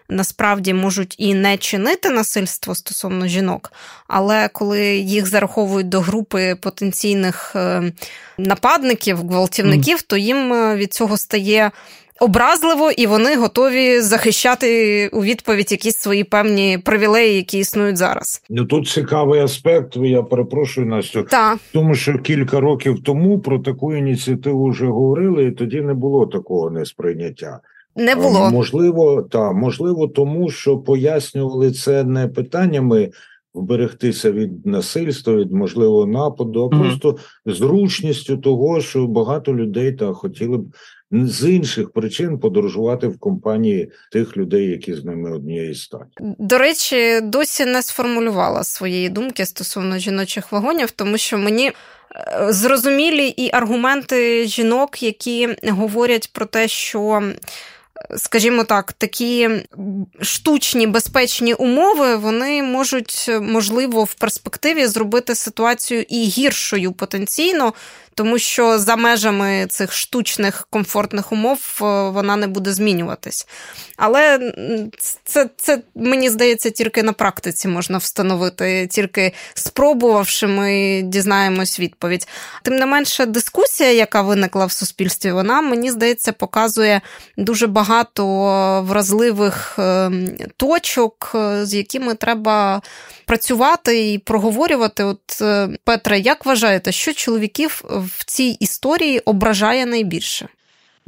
насправді 0.09 0.73
можуть 0.73 1.15
і 1.17 1.33
не 1.33 1.57
чинити 1.57 2.09
насильство 2.09 2.75
стосовно 2.75 3.27
жінок, 3.27 3.71
але 4.07 4.49
коли 4.53 4.97
їх 4.97 5.27
зараховують 5.27 5.89
до 5.89 5.99
групи 5.99 6.55
потенційних 6.61 7.53
е, 7.55 7.91
нападників, 8.37 9.17
гвалтівників, 9.17 10.01
то 10.01 10.17
їм 10.17 10.53
е, 10.53 10.75
від 10.75 10.93
цього 10.93 11.17
стає. 11.17 11.71
Образливо, 12.19 12.91
і 12.91 13.07
вони 13.07 13.35
готові 13.35 14.01
захищати 14.01 15.07
у 15.07 15.23
відповідь 15.23 15.71
якісь 15.71 15.97
свої 15.97 16.23
певні 16.23 16.77
привілеї, 16.85 17.35
які 17.35 17.59
існують 17.59 17.97
зараз. 17.97 18.41
Ну 18.49 18.65
тут 18.65 18.87
цікавий 18.87 19.41
аспект. 19.41 19.95
Я 19.95 20.23
перепрошую 20.23 20.87
Настю, 20.87 21.23
Так. 21.23 21.57
тому 21.73 21.95
що 21.95 22.19
кілька 22.19 22.59
років 22.59 23.03
тому 23.03 23.39
про 23.39 23.59
таку 23.59 23.95
ініціативу 23.95 24.69
вже 24.69 24.85
говорили, 24.85 25.45
і 25.45 25.51
тоді 25.51 25.81
не 25.81 25.93
було 25.93 26.25
такого 26.25 26.69
несприйняття. 26.69 27.59
Не 27.97 28.15
було 28.15 28.49
можливо, 28.51 29.21
та 29.21 29.51
можливо, 29.51 30.07
тому 30.07 30.49
що 30.49 30.77
пояснювали 30.77 31.71
це 31.71 32.03
не 32.03 32.27
питаннями 32.27 33.09
вберегтися 33.53 34.31
від 34.31 34.65
насильства, 34.65 35.35
від 35.35 35.51
можливого 35.51 36.05
нападу, 36.05 36.69
а 36.71 36.75
mm-hmm. 36.75 36.79
просто 36.79 37.17
зручністю 37.45 38.37
того, 38.37 38.81
що 38.81 39.07
багато 39.07 39.53
людей 39.53 39.91
та 39.91 40.13
хотіли 40.13 40.57
б 40.57 40.65
з 41.11 41.49
інших 41.49 41.91
причин 41.91 42.39
подорожувати 42.39 43.07
в 43.07 43.19
компанії 43.19 43.91
тих 44.11 44.37
людей, 44.37 44.65
які 44.65 44.93
з 44.93 45.05
ними 45.05 45.35
однієї 45.35 45.75
статі. 45.75 46.05
До 46.39 46.57
речі, 46.57 47.21
досі 47.21 47.65
не 47.65 47.81
сформулювала 47.81 48.63
своєї 48.63 49.09
думки 49.09 49.45
стосовно 49.45 49.97
жіночих 49.97 50.51
вагонів, 50.51 50.91
тому 50.91 51.17
що 51.17 51.37
мені 51.37 51.71
Зрозумілі 52.49 53.27
і 53.27 53.49
аргументи 53.53 54.45
жінок, 54.47 55.03
які 55.03 55.49
говорять 55.63 56.29
про 56.33 56.45
те, 56.45 56.67
що 56.67 57.23
скажімо 58.17 58.63
так, 58.63 58.93
такі 58.93 59.49
штучні 60.21 60.87
безпечні 60.87 61.53
умови, 61.53 62.15
вони 62.15 62.63
можуть, 62.63 63.29
можливо, 63.41 64.03
в 64.03 64.13
перспективі 64.13 64.85
зробити 64.85 65.35
ситуацію 65.35 66.05
і 66.09 66.23
гіршою 66.23 66.91
потенційно, 66.91 67.73
тому 68.17 68.39
що 68.39 68.79
за 68.79 68.95
межами 68.95 69.65
цих 69.69 69.93
штучних 69.93 70.67
комфортних 70.69 71.31
умов 71.31 71.59
е, 71.81 71.83
вона 72.09 72.35
не 72.35 72.47
буде 72.47 72.73
змінюватись. 72.73 73.47
Але 73.97 74.53
це, 75.23 75.49
це 75.57 75.81
мені 75.95 76.29
здається, 76.29 76.69
тільки 76.69 77.03
на 77.03 77.13
практиці 77.13 77.67
можна 77.67 77.97
встановити, 77.97 78.87
тільки 78.87 79.33
спробувавши, 79.53 80.47
ми 80.47 81.01
дізнаємось 81.05 81.79
відповідь. 81.79 82.27
Тим 82.63 82.75
не 82.75 82.85
менше, 82.85 83.25
дискусія, 83.25 83.91
яка 83.91 84.21
виникла 84.21 84.65
в 84.65 84.71
суспільстві, 84.71 85.31
вона 85.31 85.61
мені 85.61 85.91
здається 85.91 86.31
показує 86.31 87.01
дуже 87.37 87.67
багато 87.67 87.86
вразливих 88.81 89.79
ем, 89.79 90.27
точок, 90.57 91.31
е, 91.35 91.65
з 91.65 91.73
якими 91.73 92.15
треба 92.15 92.81
працювати 93.25 94.13
і 94.13 94.17
проговорювати. 94.17 95.03
От 95.03 95.41
е, 95.41 95.69
Петре, 95.83 96.19
як 96.19 96.45
вважаєте, 96.45 96.91
що 96.91 97.13
чоловіків 97.13 97.83
в 97.89 98.25
цій 98.25 98.57
історії 98.59 99.19
ображає 99.19 99.85
найбільше? 99.85 100.47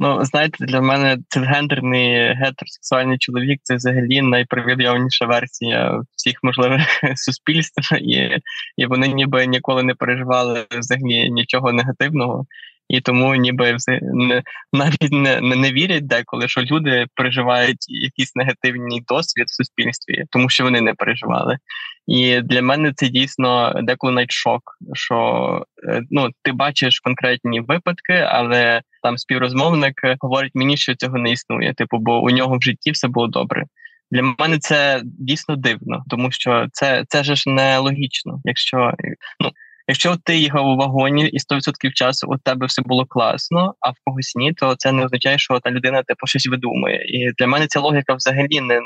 Ну, 0.02 0.24
знаєте, 0.24 0.64
для 0.66 0.80
мене 0.80 1.18
цисгендерний 1.28 2.34
гетеросексуальний 2.34 3.18
чоловік 3.18 3.60
це 3.62 3.74
взагалі 3.74 4.22
найпривідйовніша 4.22 5.26
версія 5.26 6.00
всіх 6.16 6.34
можливих 6.42 6.80
суспільств, 7.16 7.94
і 7.94 8.38
і 8.76 8.86
вони 8.86 9.08
ніби 9.08 9.46
ніколи 9.46 9.82
не 9.82 9.94
переживали 9.94 10.64
взагалі 10.70 11.30
нічого 11.30 11.72
негативного. 11.72 12.46
І 12.90 13.00
тому 13.00 13.34
ніби 13.34 13.76
не, 14.02 14.42
навіть 14.72 15.12
не, 15.12 15.40
не 15.40 15.72
вірять 15.72 16.06
деколи, 16.06 16.48
що 16.48 16.60
люди 16.60 17.06
переживають 17.14 17.86
якийсь 17.88 18.36
негативний 18.36 19.02
досвід 19.08 19.46
в 19.46 19.54
суспільстві, 19.54 20.24
тому 20.30 20.48
що 20.48 20.64
вони 20.64 20.80
не 20.80 20.94
переживали. 20.94 21.58
І 22.06 22.40
для 22.40 22.62
мене 22.62 22.92
це 22.96 23.08
дійсно 23.08 23.72
деколи 23.82 24.12
навіть 24.12 24.32
шок, 24.32 24.62
що 24.92 25.16
е, 25.88 26.02
ну 26.10 26.28
ти 26.42 26.52
бачиш 26.52 27.00
конкретні 27.00 27.60
випадки, 27.60 28.12
але 28.12 28.82
там 29.02 29.18
співрозмовник 29.18 29.94
говорить 30.20 30.54
мені, 30.54 30.76
що 30.76 30.94
цього 30.94 31.18
не 31.18 31.30
існує. 31.30 31.74
Типу, 31.74 31.98
бо 31.98 32.22
у 32.22 32.30
нього 32.30 32.58
в 32.58 32.62
житті 32.62 32.90
все 32.90 33.08
було 33.08 33.26
добре. 33.26 33.64
Для 34.10 34.22
мене 34.22 34.58
це 34.58 35.00
дійсно 35.04 35.56
дивно, 35.56 36.02
тому 36.08 36.30
що 36.30 36.66
це 36.72 37.04
це 37.08 37.24
ж 37.24 37.50
не 37.50 37.78
логічно. 37.78 38.40
Якщо 38.44 38.92
ну 39.40 39.50
Якщо 39.90 40.16
ти 40.24 40.36
їхав 40.36 40.66
у 40.66 40.76
вагоні 40.76 41.28
і 41.28 41.38
100% 41.38 41.92
часу 41.94 42.26
у 42.30 42.38
тебе 42.38 42.66
все 42.66 42.82
було 42.82 43.06
класно, 43.06 43.74
а 43.80 43.90
в 43.90 43.94
когось 44.04 44.32
ні, 44.36 44.52
то 44.52 44.74
це 44.78 44.92
не 44.92 45.04
означає, 45.04 45.38
що 45.38 45.60
та 45.60 45.70
людина 45.70 46.02
типу 46.02 46.26
щось 46.26 46.46
видумує. 46.46 47.04
І 47.08 47.32
для 47.38 47.46
мене 47.46 47.66
ця 47.66 47.80
логіка 47.80 48.14
взагалі 48.14 48.60
не, 48.60 48.80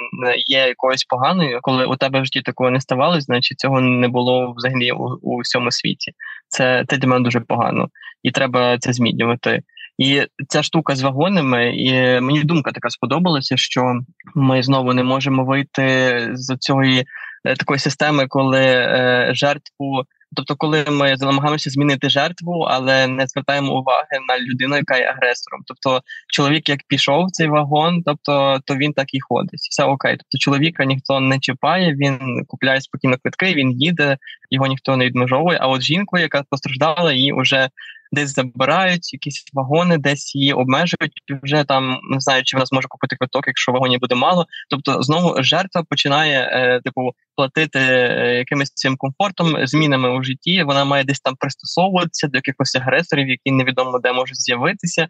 є 0.46 0.58
якоюсь 0.58 1.04
поганою. 1.04 1.58
Коли 1.62 1.86
у 1.86 1.96
тебе 1.96 2.20
в 2.20 2.24
житті 2.24 2.42
такого 2.42 2.70
не 2.70 2.80
ставалося, 2.80 3.20
значить 3.20 3.58
цього 3.58 3.80
не 3.80 4.08
було 4.08 4.54
взагалі 4.56 4.90
у, 4.90 5.18
у 5.22 5.40
всьому 5.40 5.70
світі. 5.70 6.12
Це 6.48 6.84
це 6.88 6.96
для 6.96 7.08
мене 7.08 7.24
дуже 7.24 7.40
погано, 7.40 7.88
і 8.22 8.30
треба 8.30 8.78
це 8.78 8.92
змінювати. 8.92 9.62
І 9.98 10.22
ця 10.48 10.62
штука 10.62 10.96
з 10.96 11.02
вагонами, 11.02 11.76
і 11.76 12.20
мені 12.20 12.42
думка 12.42 12.72
така 12.72 12.90
сподобалася, 12.90 13.56
що 13.56 13.94
ми 14.34 14.62
знову 14.62 14.94
не 14.94 15.02
можемо 15.02 15.44
вийти 15.44 16.18
з 16.32 16.56
цієї 16.56 17.04
е, 17.44 17.54
такої 17.54 17.78
системи, 17.78 18.26
коли 18.28 18.62
е, 18.62 19.30
жертву 19.34 20.04
Тобто, 20.36 20.56
коли 20.56 20.84
ми 20.90 21.16
намагаємося 21.20 21.70
змінити 21.70 22.10
жертву, 22.10 22.60
але 22.70 23.06
не 23.06 23.26
звертаємо 23.26 23.72
уваги 23.72 24.18
на 24.28 24.38
людину, 24.38 24.76
яка 24.76 24.96
є 24.96 25.04
агресором. 25.04 25.60
Тобто, 25.66 26.00
чоловік 26.28 26.68
як 26.68 26.80
пішов 26.88 27.26
в 27.26 27.30
цей 27.30 27.48
вагон, 27.48 28.02
тобто 28.06 28.60
то 28.64 28.76
він 28.76 28.92
так 28.92 29.14
і 29.14 29.20
ходить. 29.20 29.60
Все 29.70 29.84
окей. 29.84 30.16
Тобто 30.16 30.38
чоловіка 30.38 30.84
ніхто 30.84 31.20
не 31.20 31.38
чіпає, 31.38 31.94
він 31.94 32.44
купляє 32.46 32.80
спокійно 32.80 33.16
квитки, 33.22 33.54
він 33.54 33.70
їде, 33.70 34.16
його 34.50 34.66
ніхто 34.66 34.96
не 34.96 35.06
відмежовує. 35.06 35.58
А 35.60 35.68
от 35.68 35.82
жінку, 35.82 36.18
яка 36.18 36.42
постраждала, 36.50 37.12
її 37.12 37.32
вже 37.32 37.68
десь 38.14 38.34
забирають 38.34 39.12
якісь 39.12 39.44
вагони, 39.52 39.98
десь 39.98 40.34
її 40.34 40.52
обмежують. 40.52 41.12
Вже 41.42 41.64
там 41.64 41.98
не 42.10 42.20
знаю, 42.20 42.42
чи 42.44 42.56
вона 42.56 42.66
зможе 42.66 42.88
купити 42.88 43.16
квиток, 43.16 43.46
якщо 43.46 43.72
вагонів 43.72 44.00
буде 44.00 44.14
мало. 44.14 44.46
Тобто, 44.70 45.02
знову 45.02 45.42
жертва 45.42 45.82
починає 45.90 46.40
е, 46.52 46.80
типу 46.84 47.10
платити 47.36 47.78
е, 47.78 48.34
якимось 48.38 48.70
цим 48.74 48.96
комфортом, 48.96 49.66
змінами 49.66 50.10
у 50.18 50.22
житті. 50.22 50.62
Вона 50.62 50.84
має 50.84 51.04
десь 51.04 51.20
там 51.20 51.34
пристосовуватися 51.36 52.28
до 52.28 52.38
якихось 52.38 52.76
агресорів, 52.76 53.28
які 53.28 53.50
невідомо 53.50 53.98
де 53.98 54.12
можуть 54.12 54.42
з'явитися. 54.42 55.06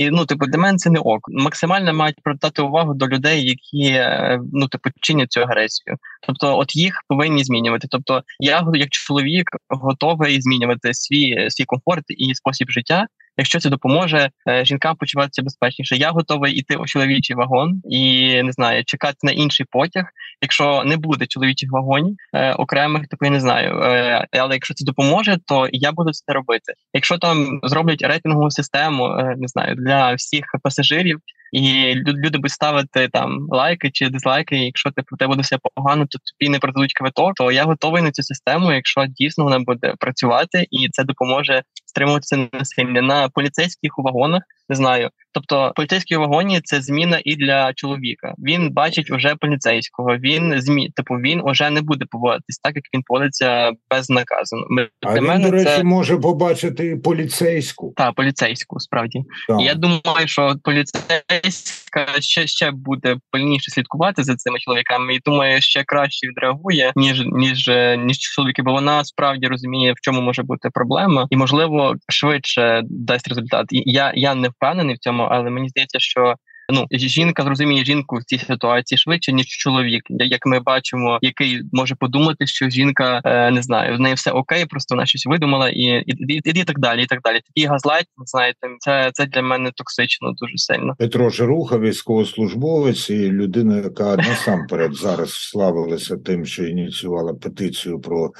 І 0.00 0.10
ну, 0.10 0.26
типу, 0.26 0.46
для 0.46 0.58
мене 0.58 0.78
це 0.78 0.90
не 0.90 0.98
ок. 0.98 1.20
Максимально 1.28 1.94
мають 1.94 2.16
привертати 2.22 2.62
увагу 2.62 2.94
до 2.94 3.08
людей, 3.08 3.46
які 3.46 3.92
е, 3.92 4.40
ну 4.52 4.68
типу 4.68 4.90
чинять 5.00 5.32
цю 5.32 5.40
агресію. 5.40 5.96
Тобто, 6.26 6.58
от 6.58 6.76
їх 6.76 7.04
повинні 7.08 7.44
змінювати. 7.44 7.88
Тобто, 7.90 8.22
я 8.38 8.66
як 8.74 8.88
чоловік 8.90 9.50
готовий 9.68 10.40
змінювати 10.40 10.94
свій 10.94 11.50
свій 11.50 11.64
комфорт 11.64 12.04
і 12.08 12.34
спосіб 12.34 12.70
життя 12.70 13.06
якщо 13.40 13.60
це 13.60 13.70
допоможе 13.70 14.30
е, 14.48 14.64
жінкам 14.64 14.96
почуватися 14.96 15.42
безпечніше. 15.42 15.96
Я 15.96 16.10
готовий 16.10 16.52
іти 16.52 16.76
у 16.76 16.86
чоловічий 16.86 17.36
вагон 17.36 17.82
і 17.90 18.42
не 18.42 18.52
знаю, 18.52 18.84
чекати 18.84 19.16
на 19.22 19.32
інший 19.32 19.66
потяг. 19.70 20.04
Якщо 20.42 20.82
не 20.84 20.96
буде 20.96 21.26
чоловічих 21.26 21.72
вагонів 21.72 22.16
е, 22.34 22.52
окремих, 22.52 23.02
то 23.08 23.16
я 23.20 23.30
не 23.30 23.40
знаю. 23.40 23.80
Е, 23.82 24.26
але 24.32 24.54
якщо 24.54 24.74
це 24.74 24.84
допоможе, 24.84 25.38
то 25.46 25.68
я 25.72 25.92
буду 25.92 26.12
це 26.12 26.32
робити. 26.32 26.72
Якщо 26.94 27.18
там 27.18 27.60
зроблять 27.62 28.02
рейтингову 28.02 28.50
систему, 28.50 29.08
не 29.36 29.48
знаю, 29.48 29.74
для 29.74 30.14
всіх 30.14 30.44
пасажирів. 30.62 31.18
І 31.52 31.94
люди 31.94 32.38
будуть 32.38 32.50
ставити 32.50 33.08
там 33.08 33.46
лайки 33.48 33.90
чи 33.90 34.08
дизлайки. 34.08 34.56
і 34.56 34.64
Якщо 34.64 34.90
ти 34.90 35.02
про 35.02 35.16
тебе 35.16 35.28
буде 35.28 35.42
все 35.42 35.58
погано, 35.74 36.06
то 36.06 36.18
тобі 36.18 36.50
не 36.50 36.58
продадуть 36.58 36.94
квиток. 36.94 37.34
То 37.34 37.52
я 37.52 37.64
готовий 37.64 38.02
на 38.02 38.10
цю 38.10 38.22
систему, 38.22 38.72
якщо 38.72 39.06
дійсно 39.06 39.44
вона 39.44 39.58
буде 39.58 39.94
працювати, 39.98 40.66
і 40.70 40.88
це 40.88 41.04
допоможе 41.04 41.62
стримуватися 41.86 42.48
насильно 42.52 43.02
на 43.02 43.28
поліцейських 43.28 43.98
у 43.98 44.02
вагонах. 44.02 44.42
Не 44.68 44.76
знаю, 44.76 45.10
тобто 45.32 45.72
поліцейські 45.76 46.16
вагоні 46.16 46.60
це 46.64 46.82
зміна 46.82 47.20
і 47.24 47.36
для 47.36 47.72
чоловіка. 47.74 48.34
Він 48.38 48.70
бачить 48.72 49.10
уже 49.10 49.34
поліцейського. 49.34 50.16
Він 50.16 50.60
змі, 50.60 50.90
типу 50.90 51.14
він 51.14 51.40
уже 51.44 51.70
не 51.70 51.82
буде 51.82 52.04
поводитись 52.10 52.58
так, 52.58 52.76
як 52.76 52.84
він 52.94 53.02
поводиться 53.02 53.72
безнаказано. 53.90 54.62
А 55.06 55.14
він, 55.14 55.24
мене 55.24 55.44
до 55.44 55.50
речі, 55.50 55.64
це... 55.64 55.84
може 55.84 56.18
побачити 56.18 56.96
поліцейську. 56.96 57.92
Так, 57.96 58.14
поліцейську 58.14 58.80
справді. 58.80 59.22
Так. 59.48 59.60
Я 59.60 59.74
думаю, 59.74 60.26
що 60.26 60.54
поліцейська 60.62 62.06
ще 62.20 62.46
ще 62.46 62.70
буде 62.70 63.16
пильніше 63.30 63.70
слідкувати 63.70 64.24
за 64.24 64.36
цими 64.36 64.58
чоловіками, 64.58 65.14
і 65.14 65.20
думаю, 65.24 65.60
ще 65.60 65.84
краще 65.84 66.26
відреагує 66.26 66.92
ніж 66.96 67.24
ніж 67.26 67.70
ніж 67.98 68.18
чоловіки, 68.18 68.62
бо 68.62 68.72
вона 68.72 69.04
справді 69.04 69.46
розуміє, 69.46 69.92
в 69.92 70.00
чому 70.02 70.20
може 70.20 70.42
бути 70.42 70.70
проблема, 70.74 71.26
і 71.30 71.36
можливо 71.36 71.94
швидше 72.08 72.82
дасть 72.84 73.28
результат. 73.28 73.66
І 73.70 73.82
я 73.86 74.12
я 74.14 74.34
не 74.34 74.48
впевнений 74.48 74.94
в 74.94 74.98
цьому, 74.98 75.19
але 75.30 75.50
мені 75.50 75.68
здається, 75.68 75.98
що 76.00 76.34
ну 76.72 76.86
жінка 76.92 77.42
зрозуміє 77.42 77.84
жінку 77.84 78.16
в 78.16 78.24
цій 78.24 78.38
ситуації 78.38 78.98
швидше 78.98 79.32
ніж 79.32 79.46
чоловік, 79.46 80.02
як 80.08 80.46
ми 80.46 80.60
бачимо, 80.60 81.18
який 81.22 81.62
може 81.72 81.94
подумати, 81.94 82.46
що 82.46 82.68
жінка 82.68 83.20
е, 83.24 83.50
не 83.50 83.62
знаю, 83.62 83.96
в 83.96 84.00
неї 84.00 84.14
все 84.14 84.30
окей, 84.30 84.66
просто 84.66 84.94
вона 84.94 85.06
щось 85.06 85.26
видумала, 85.26 85.68
і 85.68 85.82
і, 85.82 86.14
і, 86.28 86.40
і 86.44 86.64
так 86.64 86.78
далі. 86.78 87.02
І 87.02 87.06
так 87.06 87.20
далі. 87.22 87.40
Такий 87.46 87.70
газлайт, 87.70 88.06
знаєте, 88.26 88.58
це 88.78 89.10
це 89.12 89.26
для 89.26 89.42
мене 89.42 89.70
токсично 89.74 90.32
дуже 90.32 90.56
сильно. 90.56 90.94
Петро 90.98 91.30
Жируха, 91.30 91.78
військовослужбовець 91.78 93.10
і 93.10 93.30
людина, 93.30 93.76
яка 93.76 94.16
насамперед 94.16 94.94
зараз 94.94 95.32
славилася 95.32 96.16
тим, 96.16 96.46
що 96.46 96.64
ініціювала 96.64 97.34
петицію 97.34 98.00
про 98.00 98.30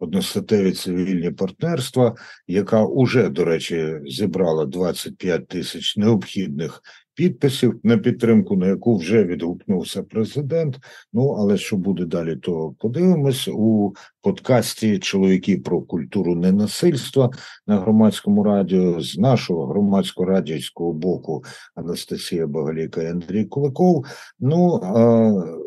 одностатеві 0.00 0.72
цивільні 0.72 1.30
партнерства, 1.30 2.14
яка 2.46 2.84
уже, 2.84 3.28
до 3.28 3.44
речі, 3.44 4.00
зібрала 4.04 4.66
25 4.66 5.48
тисяч 5.48 5.96
необхідних 5.96 6.82
підписів 7.20 7.80
на 7.82 7.98
підтримку, 7.98 8.56
на 8.56 8.66
яку 8.66 8.96
вже 8.96 9.24
відгукнувся 9.24 10.02
президент. 10.02 10.78
Ну 11.12 11.28
але 11.28 11.56
що 11.56 11.76
буде 11.76 12.04
далі, 12.04 12.36
то 12.36 12.74
подивимось 12.78 13.48
у 13.48 13.94
подкасті 14.22 14.98
Чоловіки 14.98 15.56
про 15.56 15.82
культуру 15.82 16.34
ненасильства 16.34 17.30
на 17.66 17.78
громадському 17.78 18.42
радіо 18.42 19.00
з 19.00 19.18
нашого 19.18 19.66
громадсько 19.66 20.24
радійського 20.24 20.92
боку 20.92 21.44
Анастасія 21.74 22.46
Багаліка 22.46 23.02
і 23.02 23.06
Андрій 23.06 23.44
Куликов. 23.44 24.06
Ну 24.38 24.80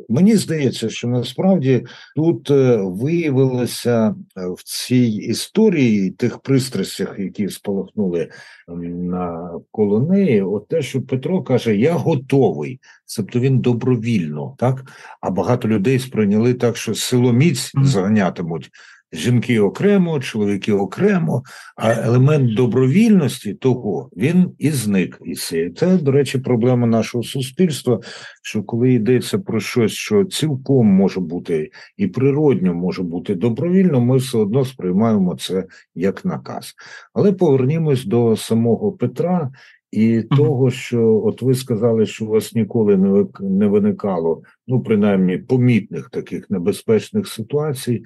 мені 0.10 0.36
здається, 0.36 0.90
що 0.90 1.08
насправді 1.08 1.86
тут 2.16 2.52
е, 2.52 2.78
виявилося 2.82 4.16
е, 4.38 4.48
в 4.48 4.64
цій 4.64 5.06
історії 5.06 6.12
тих 6.12 6.40
пристрастях, 6.40 7.16
які 7.20 7.50
спалахнули 7.50 8.30
навколо 8.68 10.00
неї, 10.00 10.42
от 10.42 10.68
те, 10.68 10.82
що 10.82 11.02
Петро 11.02 11.44
каже: 11.44 11.78
Я 11.78 11.94
готовий, 11.94 12.80
тобто 13.18 13.40
він 13.40 13.60
добровільно, 13.60 14.56
так? 14.58 14.84
А 15.22 15.30
багато 15.30 15.68
людей 15.68 16.00
сприйняли 16.00 16.54
так, 16.54 16.78
що 16.78 16.96
силоміць 16.96 17.72
заганятимуть 17.84 18.70
жінки 19.14 19.60
окремо, 19.60 20.20
чоловіки 20.20 20.74
окремо, 20.74 21.44
а 21.76 21.92
елемент 21.92 22.56
добровільності 22.56 23.54
того 23.54 24.10
він 24.18 24.52
і 24.58 24.72
зник 24.72 25.20
із 25.26 25.54
Це, 25.78 25.98
до 25.98 26.12
речі, 26.12 26.38
проблема 26.38 26.88
нашого 26.88 27.24
суспільства. 27.24 28.00
Що 28.42 28.64
коли 28.64 28.94
йдеться 28.94 29.40
про 29.40 29.60
щось, 29.60 29.92
що 29.92 30.24
цілком 30.24 30.88
може 30.88 31.20
бути 31.20 31.72
і 31.98 32.08
природньо 32.08 32.74
може 32.74 33.04
бути 33.04 33.36
добровільно, 33.36 34.02
ми 34.02 34.18
все 34.18 34.38
одно 34.38 34.66
сприймаємо 34.66 35.36
це 35.36 35.66
як 35.96 36.26
наказ. 36.26 36.74
Але 37.14 37.32
повернімось 37.32 38.06
до 38.06 38.36
самого 38.36 38.92
Петра. 38.92 39.52
І 39.94 40.22
того, 40.22 40.72
що 40.72 41.22
от 41.26 41.42
ви 41.42 41.56
сказали, 41.56 42.06
що 42.06 42.26
у 42.26 42.28
вас 42.28 42.56
ніколи 42.56 42.98
не 42.98 43.26
не 43.40 43.68
виникало, 43.68 44.42
ну 44.68 44.82
принаймні 44.82 45.38
помітних 45.38 46.10
таких 46.10 46.50
небезпечних 46.50 47.28
ситуацій, 47.28 48.04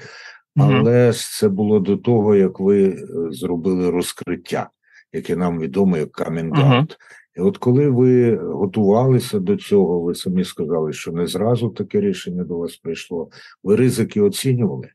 але 0.58 1.12
ж 1.12 1.40
це 1.40 1.50
було 1.50 1.80
до 1.80 1.98
того, 1.98 2.36
як 2.36 2.60
ви 2.60 2.90
е, 2.90 2.98
зробили 3.32 3.90
розкриття, 3.90 4.70
яке 5.14 5.36
нам 5.36 5.60
відомо 5.60 5.98
як 5.98 6.12
камінгаут. 6.12 6.98
І 7.36 7.40
от 7.40 7.58
коли 7.58 7.90
ви 7.90 8.38
готувалися 8.38 9.40
до 9.40 9.56
цього, 9.56 10.02
ви 10.02 10.16
самі 10.16 10.44
сказали, 10.44 10.94
що 10.94 11.12
не 11.12 11.28
зразу 11.28 11.70
таке 11.70 12.02
рішення 12.02 12.44
до 12.44 12.58
вас 12.58 12.76
прийшло. 12.76 13.30
Ви 13.64 13.76
ризики 13.76 14.22
оцінювали? 14.22 14.90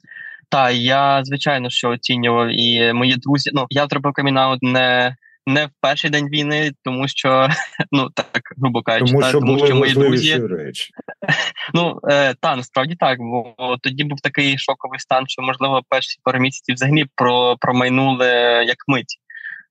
Так, 0.48 0.74
я 0.74 1.24
звичайно 1.24 1.70
що 1.70 1.90
оцінював, 1.90 2.48
і 2.50 2.92
мої 2.92 3.16
друзі. 3.16 3.50
Ну 3.54 3.66
я 3.70 3.86
зробив 3.86 4.12
камінаут 4.12 4.62
не 4.62 5.16
не 5.46 5.66
в 5.66 5.70
перший 5.80 6.10
день 6.10 6.28
війни, 6.28 6.72
тому 6.82 7.08
що 7.08 7.48
ну 7.92 8.10
так 8.14 8.40
грубо 8.56 8.82
кажучи, 8.82 9.12
тому 9.12 9.22
що, 9.22 9.40
тому 9.40 9.66
що 9.66 9.76
мої 9.76 9.94
друзі 9.94 10.38
речі. 10.38 10.90
Ну 11.74 12.00
е, 12.10 12.34
та 12.40 12.56
насправді 12.56 12.96
так, 12.96 13.18
бо 13.18 13.54
тоді 13.82 14.04
був 14.04 14.20
такий 14.20 14.58
шоковий 14.58 14.98
стан, 14.98 15.24
що 15.28 15.42
можливо 15.42 15.82
перші 15.88 16.18
пару 16.22 16.38
місяців 16.38 16.74
взагалі 16.74 17.04
про 17.14 17.56
промайнули 17.60 18.26
як 18.66 18.76
мить. 18.88 19.18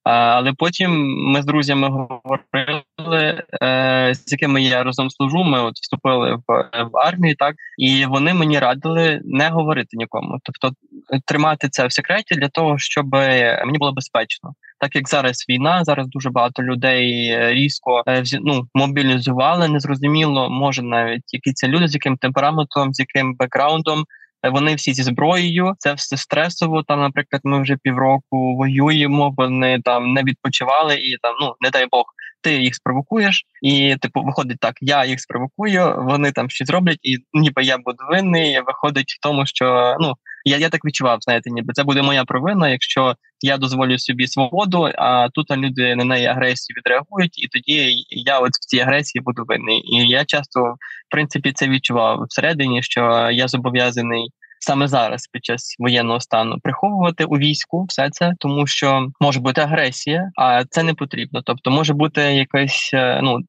Але 0.03 0.53
потім 0.57 0.91
ми 1.31 1.41
з 1.41 1.45
друзями 1.45 1.89
говорили, 1.89 3.43
е, 3.63 4.11
з 4.15 4.31
якими 4.31 4.61
я 4.61 4.83
разом 4.83 5.09
служу. 5.09 5.43
Ми 5.43 5.61
от 5.61 5.75
вступили 5.75 6.35
в, 6.35 6.69
в 6.91 6.97
армію, 6.97 7.35
так 7.35 7.55
і 7.77 8.05
вони 8.05 8.33
мені 8.33 8.59
радили 8.59 9.21
не 9.23 9.49
говорити 9.49 9.97
нікому, 9.97 10.39
тобто 10.43 10.71
тримати 11.25 11.69
це 11.69 11.87
в 11.87 11.91
секреті 11.91 12.35
для 12.35 12.49
того, 12.49 12.77
щоб 12.77 13.11
мені 13.65 13.77
було 13.77 13.93
безпечно. 13.93 14.53
Так 14.79 14.95
як 14.95 15.09
зараз 15.09 15.45
війна, 15.49 15.83
зараз 15.83 16.07
дуже 16.07 16.29
багато 16.29 16.63
людей 16.63 17.37
різко 17.53 18.03
е, 18.07 18.23
ну, 18.41 18.67
мобілізували. 18.73 19.67
Незрозуміло, 19.67 20.49
може 20.49 20.81
навіть 20.81 21.33
які 21.33 21.53
це 21.53 21.67
люди 21.67 21.87
з 21.87 21.93
яким 21.93 22.17
темпераментом, 22.17 22.93
з 22.93 22.99
яким 22.99 23.35
бекграундом. 23.35 24.05
Вони 24.43 24.75
всі 24.75 24.93
зі 24.93 25.03
зброєю, 25.03 25.75
це 25.77 25.93
все 25.93 26.17
стресово. 26.17 26.83
Там, 26.83 26.99
наприклад, 26.99 27.41
ми 27.45 27.61
вже 27.61 27.77
півроку 27.83 28.55
воюємо. 28.55 29.33
Вони 29.37 29.81
там 29.81 30.13
не 30.13 30.23
відпочивали, 30.23 30.95
і 30.95 31.17
там 31.21 31.35
ну 31.41 31.55
не 31.61 31.69
дай 31.69 31.87
Бог, 31.91 32.05
ти 32.41 32.53
їх 32.53 32.75
спровокуєш, 32.75 33.43
і 33.61 33.95
типу 34.01 34.23
виходить 34.23 34.59
так: 34.59 34.75
я 34.81 35.05
їх 35.05 35.19
спровокую, 35.21 35.95
вони 35.97 36.31
там 36.31 36.49
щось 36.49 36.69
роблять, 36.69 36.99
і 37.01 37.17
ніби 37.33 37.63
я 37.63 37.77
буду 37.77 37.97
винний. 38.09 38.61
Виходить 38.61 39.11
в 39.11 39.21
тому, 39.23 39.45
що 39.45 39.95
ну 39.99 40.13
я 40.45 40.57
я 40.57 40.69
так 40.69 40.85
відчував, 40.85 41.17
знаєте, 41.21 41.49
ніби 41.51 41.73
це 41.73 41.83
буде 41.83 42.01
моя 42.01 42.25
провина, 42.25 42.69
якщо 42.69 43.15
я 43.41 43.57
дозволю 43.57 43.99
собі 43.99 44.27
свободу, 44.27 44.89
а 44.97 45.29
тут 45.29 45.51
люди 45.51 45.95
на 45.95 46.03
неї 46.03 46.25
агресію 46.25 46.75
відреагують, 46.77 47.43
і 47.43 47.47
тоді 47.47 48.05
я 48.09 48.39
от 48.39 48.51
в 48.51 48.65
цій 48.65 48.79
агресії 48.79 49.21
буду 49.21 49.43
винний. 49.47 49.81
І 49.95 50.09
я 50.09 50.25
часто 50.25 50.59
в 51.07 51.11
принципі 51.11 51.51
це 51.55 51.67
відчував 51.67 52.25
всередині, 52.29 52.83
що 52.83 53.29
я 53.31 53.47
зобов'язаний 53.47 54.29
саме 54.61 54.87
зараз, 54.87 55.27
під 55.27 55.45
час 55.45 55.75
воєнного 55.79 56.19
стану, 56.19 56.57
приховувати 56.63 57.25
у 57.25 57.37
війську 57.37 57.85
все 57.89 58.09
це, 58.09 58.33
тому 58.39 58.67
що 58.67 59.07
може 59.19 59.39
бути 59.39 59.61
агресія, 59.61 60.31
а 60.35 60.63
це 60.69 60.83
не 60.83 60.93
потрібно. 60.93 61.41
Тобто 61.45 61.71
може 61.71 61.93
бути 61.93 62.21
якийсь 62.21 62.91
е, 62.93 63.19
ну 63.23 63.39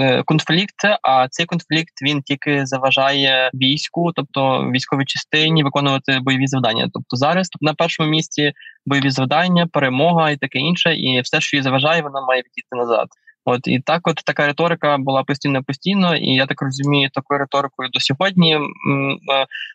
е, 0.00 0.22
конфлікт, 0.22 0.74
а 1.02 1.28
цей 1.28 1.46
конфлікт 1.46 1.92
він 2.02 2.22
тільки 2.22 2.66
заважає 2.66 3.50
війську, 3.54 4.12
тобто 4.14 4.70
військовій 4.70 5.04
частині 5.04 5.62
виконувати 5.62 6.18
бойові 6.22 6.46
завдання. 6.46 6.88
Тобто 6.92 7.16
зараз 7.16 7.48
на 7.60 7.74
першому 7.74 8.10
місці 8.10 8.52
бойові 8.86 9.10
завдання, 9.10 9.66
перемога 9.66 10.30
і 10.30 10.36
таке 10.36 10.58
інше, 10.58 10.94
і 10.94 11.20
все, 11.20 11.40
що 11.40 11.56
їй 11.56 11.62
заважає, 11.62 12.02
вона 12.02 12.20
має 12.20 12.40
відійти 12.40 12.76
назад. 12.76 13.08
От 13.48 13.66
і 13.66 13.80
так, 13.80 14.08
от 14.08 14.16
така 14.26 14.46
риторика 14.46 14.98
була 14.98 15.22
постійно 15.22 15.62
постійно, 15.62 16.16
і 16.16 16.34
я 16.34 16.46
так 16.46 16.62
розумію, 16.62 17.10
такою 17.12 17.40
риторикою 17.40 17.88
до 17.92 18.00
сьогодні 18.00 18.54
е, 18.54 18.60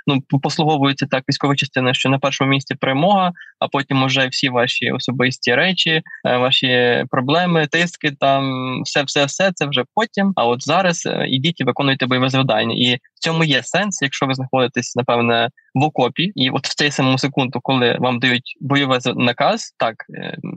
ну 0.07 0.21
послуговується 0.41 1.05
так 1.05 1.23
військова 1.29 1.55
частина, 1.55 1.93
що 1.93 2.09
на 2.09 2.19
першому 2.19 2.49
місці 2.49 2.75
перемога, 2.75 3.31
а 3.59 3.67
потім 3.67 4.03
уже 4.03 4.27
всі 4.27 4.49
ваші 4.49 4.91
особисті 4.91 5.55
речі, 5.55 6.01
е, 6.25 6.37
ваші 6.37 7.03
проблеми, 7.09 7.67
тиски, 7.67 8.11
там 8.19 8.43
все, 8.83 9.03
все, 9.03 9.25
все 9.25 9.51
це 9.55 9.65
вже 9.65 9.83
потім. 9.95 10.33
А 10.35 10.45
от 10.45 10.63
зараз 10.63 11.05
е, 11.05 11.25
ідіть 11.27 11.61
і 11.61 11.63
виконуйте 11.63 12.05
бойове 12.05 12.29
завдання, 12.29 12.75
і 12.77 12.95
в 12.95 13.19
цьому 13.19 13.43
є 13.43 13.63
сенс, 13.63 14.01
якщо 14.01 14.25
ви 14.25 14.33
знаходитесь 14.33 14.95
напевне 14.95 15.49
в 15.73 15.83
окопі, 15.83 16.31
і 16.35 16.49
от 16.49 16.67
в 16.67 16.75
цей 16.75 16.91
самому 16.91 17.17
секунду, 17.17 17.59
коли 17.63 17.97
вам 17.99 18.19
дають 18.19 18.57
бойовий 18.61 18.99
наказ, 19.15 19.75
так 19.77 19.95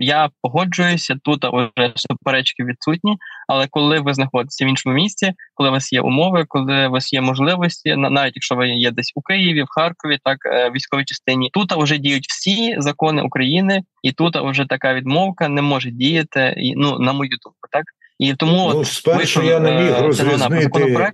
я 0.00 0.30
погоджуюся 0.42 1.16
тут. 1.22 1.44
Уже 1.44 1.92
суперечки 1.96 2.64
відсутні. 2.64 3.16
Але 3.48 3.66
коли 3.70 4.00
ви 4.00 4.14
знаходитеся 4.14 4.64
в 4.64 4.68
іншому 4.68 4.94
місці, 4.94 5.32
коли 5.54 5.68
у 5.68 5.72
вас 5.72 5.92
є 5.92 6.00
умови, 6.00 6.44
коли 6.48 6.88
у 6.88 6.90
вас 6.90 7.12
є 7.12 7.20
можливості, 7.20 7.96
навіть 7.96 8.36
якщо 8.36 8.54
ви 8.54 8.68
є 8.68 8.90
десь 8.90 9.12
у 9.14 9.22
Києві, 9.22 9.62
в 9.62 9.68
Харкові, 9.68 10.18
так 10.24 10.38
е, 10.46 10.70
військовій 10.70 11.04
частині, 11.04 11.50
тут 11.52 11.72
вже 11.72 11.98
діють 11.98 12.26
всі 12.28 12.74
закони 12.78 13.22
України, 13.22 13.82
і 14.02 14.12
тут 14.12 14.36
вже 14.36 14.64
така 14.64 14.94
відмовка 14.94 15.48
не 15.48 15.62
може 15.62 15.90
діяти. 15.90 16.54
Ну 16.76 16.98
на 16.98 17.12
мою 17.12 17.30
думку, 17.30 17.68
так. 17.70 17.84
І 18.18 18.34
тому 18.34 18.72
ну, 18.74 18.84
спершу 18.84 19.42
я 19.42 19.60
не 19.60 19.70
міг 19.72 19.92
е, 19.92 20.02
розрізнити 20.02 21.12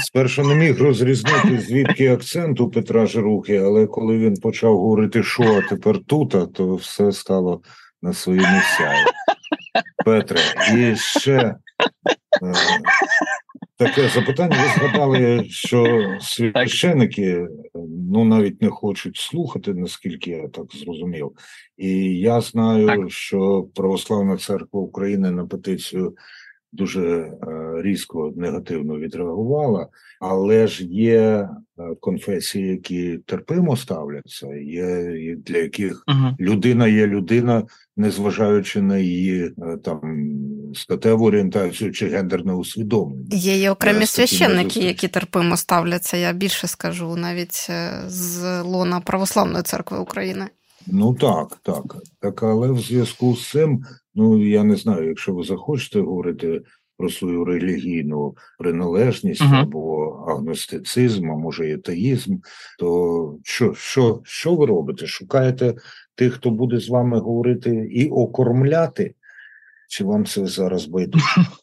спершу 0.00 0.42
не 0.42 0.54
міг 0.54 0.82
розрізнити 0.82 1.60
звідки 1.60 2.12
акцент 2.12 2.60
у 2.60 2.70
Петра 2.70 3.06
Жируки, 3.06 3.56
але 3.56 3.86
коли 3.86 4.18
він 4.18 4.34
почав 4.34 4.78
говорити, 4.78 5.22
що 5.22 5.42
а 5.42 5.68
тепер 5.68 5.98
тут, 5.98 6.54
то 6.54 6.74
все 6.74 7.12
стало 7.12 7.60
на 8.02 8.12
свої 8.12 8.38
місця. 8.38 8.94
Петре, 10.04 10.40
і 10.76 10.96
ще 10.96 11.36
е, 11.38 11.54
таке 13.76 14.08
запитання. 14.08 14.56
Ви 14.62 14.86
згадали, 14.88 15.44
що 15.48 16.06
священики 16.20 17.48
ну 18.12 18.24
навіть 18.24 18.62
не 18.62 18.68
хочуть 18.68 19.16
слухати, 19.16 19.74
наскільки 19.74 20.30
я 20.30 20.48
так 20.48 20.64
зрозумів. 20.74 21.32
І 21.76 22.18
я 22.18 22.40
знаю, 22.40 22.86
так. 22.86 23.10
що 23.10 23.66
Православна 23.74 24.36
церква 24.36 24.80
України 24.80 25.30
на 25.30 25.46
петицію 25.46 26.16
дуже 26.72 27.08
е, 27.08 27.32
різко 27.82 28.32
негативно 28.36 28.98
відреагувала, 28.98 29.88
але 30.20 30.66
ж 30.66 30.84
є 30.84 31.20
е, 31.20 31.48
конфесії, 32.00 32.68
які 32.68 33.18
терпимо 33.26 33.76
ставляться, 33.76 34.46
є 34.54 35.36
для 35.36 35.58
яких 35.58 36.04
uh 36.08 36.32
людина 36.40 36.88
є 36.88 37.06
людина, 37.06 37.62
незважаючи 37.96 38.82
на 38.82 38.98
її 38.98 39.44
е, 39.44 39.76
там 39.84 40.00
статеву 40.74 41.26
орієнтацію 41.26 41.92
чи 41.92 42.08
гендерне 42.08 42.52
усвідомлення. 42.52 43.26
Є 43.30 43.62
і 43.62 43.68
окремі 43.68 44.06
священники, 44.06 44.80
які 44.80 45.08
терпимо 45.08 45.56
ставляться. 45.56 46.16
Я 46.16 46.32
більше 46.32 46.66
скажу 46.66 47.16
навіть 47.16 47.70
з 48.06 48.62
лона 48.62 49.00
Православної 49.00 49.62
церкви 49.62 49.98
України. 49.98 50.46
Ну 50.86 51.14
так, 51.14 51.58
так. 51.62 51.96
Так, 52.20 52.42
але 52.42 52.72
в 52.72 52.80
зв'язку 52.80 53.36
з 53.36 53.50
цим, 53.50 53.84
ну 54.14 54.46
я 54.46 54.64
не 54.64 54.76
знаю, 54.76 55.08
якщо 55.08 55.34
ви 55.34 55.44
захочете 55.44 56.00
говорити 56.00 56.62
про 56.96 57.10
свою 57.10 57.44
релігійну 57.44 58.36
приналежність 58.58 59.42
uh-huh. 59.42 59.62
або 59.62 60.06
агностицизм, 60.28 61.30
а 61.30 61.36
може 61.36 61.68
і 61.68 61.74
атеїзм, 61.74 62.36
то 62.78 63.38
що, 63.42 63.74
що, 63.74 64.20
що 64.24 64.54
ви 64.54 64.66
робите? 64.66 65.06
Шукаєте 65.06 65.74
тих, 66.14 66.34
хто 66.34 66.50
буде 66.50 66.80
з 66.80 66.88
вами 66.88 67.18
говорити 67.18 67.88
і 67.92 68.08
окормляти? 68.08 69.14
Чи 69.88 70.04
вам 70.04 70.26
це 70.26 70.46
зараз 70.46 70.86
байдуже? 70.86 71.40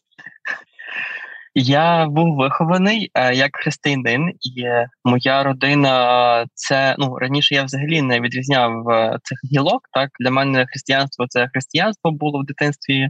Я 1.54 2.06
був 2.06 2.36
вихований 2.36 3.10
е, 3.14 3.34
як 3.34 3.50
християнин, 3.56 4.28
і 4.28 4.64
моя 5.04 5.42
родина 5.42 6.46
це 6.54 6.96
ну 6.98 7.18
раніше 7.18 7.54
я 7.54 7.64
взагалі 7.64 8.02
не 8.02 8.20
відрізняв 8.20 8.88
е, 8.88 9.18
цих 9.22 9.38
гілок. 9.52 9.80
Так 9.92 10.10
для 10.20 10.30
мене 10.30 10.66
християнство 10.66 11.26
це 11.28 11.48
християнство 11.52 12.10
було 12.12 12.40
в 12.40 12.44
дитинстві, 12.44 13.08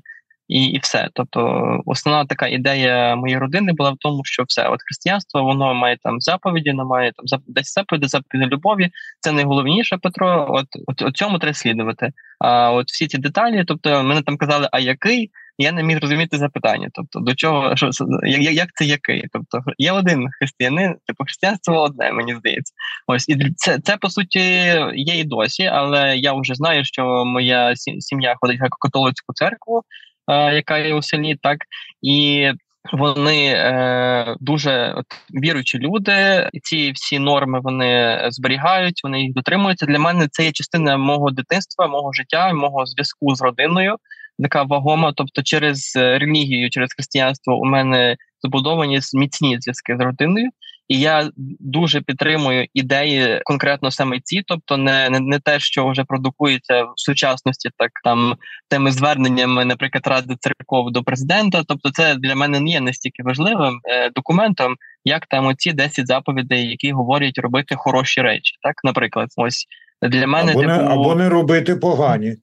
і 0.50 0.64
і 0.64 0.78
все. 0.78 1.08
Тобто, 1.14 1.62
основна 1.86 2.24
така 2.24 2.46
ідея 2.46 3.16
моєї 3.16 3.38
родини 3.38 3.72
була 3.72 3.90
в 3.90 3.96
тому, 3.98 4.20
що 4.24 4.42
все 4.42 4.68
от 4.68 4.80
християнство 4.86 5.42
воно 5.42 5.74
має 5.74 5.96
там 6.02 6.20
заповіді, 6.20 6.70
воно 6.70 6.84
має 6.84 7.12
там 7.12 7.40
десь 7.46 7.74
заповіді, 7.74 8.06
заповіді 8.06 8.50
любові. 8.50 8.90
Це 9.20 9.32
найголовніше 9.32 9.98
Петро. 10.02 10.46
От, 10.50 10.66
от, 10.86 11.02
от 11.02 11.16
цьому 11.16 11.38
треба 11.38 11.54
слідувати. 11.54 12.12
А 12.38 12.72
от 12.72 12.88
всі 12.88 13.06
ці 13.06 13.18
деталі, 13.18 13.64
тобто 13.66 14.02
мене 14.02 14.22
там 14.22 14.36
казали, 14.36 14.68
а 14.72 14.78
який 14.78 15.30
я 15.58 15.72
не 15.72 15.82
міг 15.82 15.98
зрозуміти 15.98 16.38
запитання. 16.38 16.88
Тобто, 16.92 17.20
до 17.20 17.34
чого 17.34 17.76
що 17.76 17.90
як, 18.22 18.40
як 18.52 18.68
це 18.74 18.84
який? 18.84 19.24
Тобто 19.32 19.72
є 19.78 19.92
один 19.92 20.28
християнин, 20.38 20.94
типу 21.06 21.24
християнство 21.24 21.82
одне, 21.82 22.12
мені 22.12 22.34
здається. 22.34 22.72
Ось 23.06 23.28
і 23.28 23.52
це 23.56 23.78
це 23.78 23.96
по 23.96 24.10
суті 24.10 24.40
є 24.94 25.18
і 25.18 25.24
досі, 25.24 25.64
але 25.64 26.16
я 26.16 26.32
вже 26.32 26.54
знаю, 26.54 26.84
що 26.84 27.24
моя 27.24 27.76
сім'я 27.76 28.36
ходить 28.40 28.60
в 28.60 28.68
католицьку 28.80 29.32
церкву, 29.32 29.82
яка 30.30 30.78
є 30.78 30.94
у 30.94 31.02
селі, 31.02 31.36
так 31.42 31.58
і 32.02 32.48
вони 32.92 33.46
е, 33.46 34.36
дуже 34.40 34.94
от, 34.96 35.06
віруючі 35.42 35.78
люди, 35.78 36.48
ці 36.62 36.92
всі 36.92 37.18
норми 37.18 37.60
вони 37.60 38.20
зберігають, 38.30 39.00
вони 39.04 39.22
їх 39.22 39.32
дотримуються. 39.32 39.86
Для 39.86 39.98
мене 39.98 40.28
це 40.30 40.44
є 40.44 40.52
частина 40.52 40.96
мого 40.96 41.30
дитинства, 41.30 41.86
мого 41.86 42.12
життя, 42.12 42.52
мого 42.52 42.86
зв'язку 42.86 43.34
з 43.34 43.42
родиною, 43.42 43.96
така 44.42 44.62
вагома. 44.62 45.12
Тобто, 45.16 45.42
через 45.42 45.96
релігію, 45.96 46.70
через 46.70 46.92
християнство 46.92 47.56
у 47.56 47.64
мене 47.64 48.16
забудовані 48.42 49.00
міцні 49.14 49.56
зв'язки 49.60 49.96
з 49.96 50.00
родиною. 50.00 50.50
І 50.90 51.00
я 51.00 51.30
дуже 51.60 52.00
підтримую 52.00 52.66
ідеї 52.74 53.40
конкретно 53.44 53.90
саме 53.90 54.20
ці, 54.24 54.42
тобто 54.46 54.76
не 54.76 55.10
не, 55.10 55.20
не 55.20 55.38
те, 55.38 55.60
що 55.60 55.88
вже 55.88 56.04
продукується 56.04 56.82
в 56.82 56.92
сучасності, 56.96 57.70
так 57.76 57.90
там 58.04 58.34
тими 58.68 58.92
зверненнями, 58.92 59.64
наприклад, 59.64 60.06
ради 60.06 60.36
церков 60.40 60.92
до 60.92 61.02
президента. 61.02 61.62
Тобто, 61.68 61.90
це 61.90 62.14
для 62.14 62.34
мене 62.34 62.60
не 62.60 62.70
є 62.70 62.80
настільки 62.80 63.22
важливим 63.22 63.80
е, 63.84 64.10
документом, 64.10 64.74
як 65.04 65.26
там 65.26 65.46
оці 65.46 65.72
10 65.72 66.06
заповідей, 66.06 66.68
які 66.68 66.92
говорять 66.92 67.38
робити 67.38 67.74
хороші 67.78 68.20
речі. 68.20 68.56
Так, 68.62 68.74
наприклад, 68.84 69.28
ось 69.36 69.66
для 70.02 70.26
мене 70.26 70.52
або, 70.52 70.60
типу... 70.60 70.72
не, 70.72 70.78
або 70.78 71.14
не 71.14 71.28
робити 71.28 71.76
погані. 71.76 72.36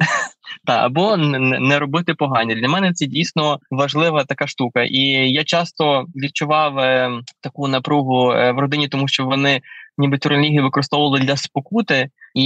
Та 0.68 0.86
або 0.86 1.18
не 1.18 1.80
робити 1.80 2.14
погані 2.14 2.56
для 2.56 2.68
мене 2.68 2.94
це 2.94 3.06
дійсно 3.06 3.60
важлива 3.72 4.24
така 4.24 4.48
штука, 4.48 4.84
і 4.84 5.02
я 5.32 5.44
часто 5.44 6.06
відчував 6.16 6.80
е, 6.80 7.12
таку 7.42 7.68
напругу 7.68 8.32
е, 8.32 8.52
в 8.52 8.60
родині, 8.60 8.88
тому 8.88 9.08
що 9.08 9.26
вони 9.26 9.62
ніби 9.98 10.18
релігію 10.24 10.64
використовували 10.64 11.20
для 11.20 11.38
спокути, 11.38 12.10
і 12.36 12.44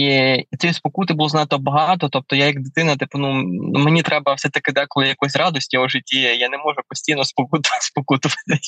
цієї 0.60 0.74
спокути 0.74 1.14
було 1.14 1.30
знато 1.30 1.58
багато. 1.58 2.10
Тобто, 2.10 2.36
я 2.36 2.46
як 2.46 2.60
дитина, 2.60 2.96
типу, 2.96 3.18
ну 3.18 3.34
мені 3.80 4.02
треба 4.02 4.34
все 4.34 4.50
таки 4.50 4.72
деколи 4.72 5.08
якоїсь 5.08 5.36
радості 5.36 5.78
у 5.78 5.90
житті. 5.90 6.20
Я 6.20 6.50
не 6.50 6.58
можу 6.58 6.80
постійно 6.90 7.24
спокутувати. 7.82 8.60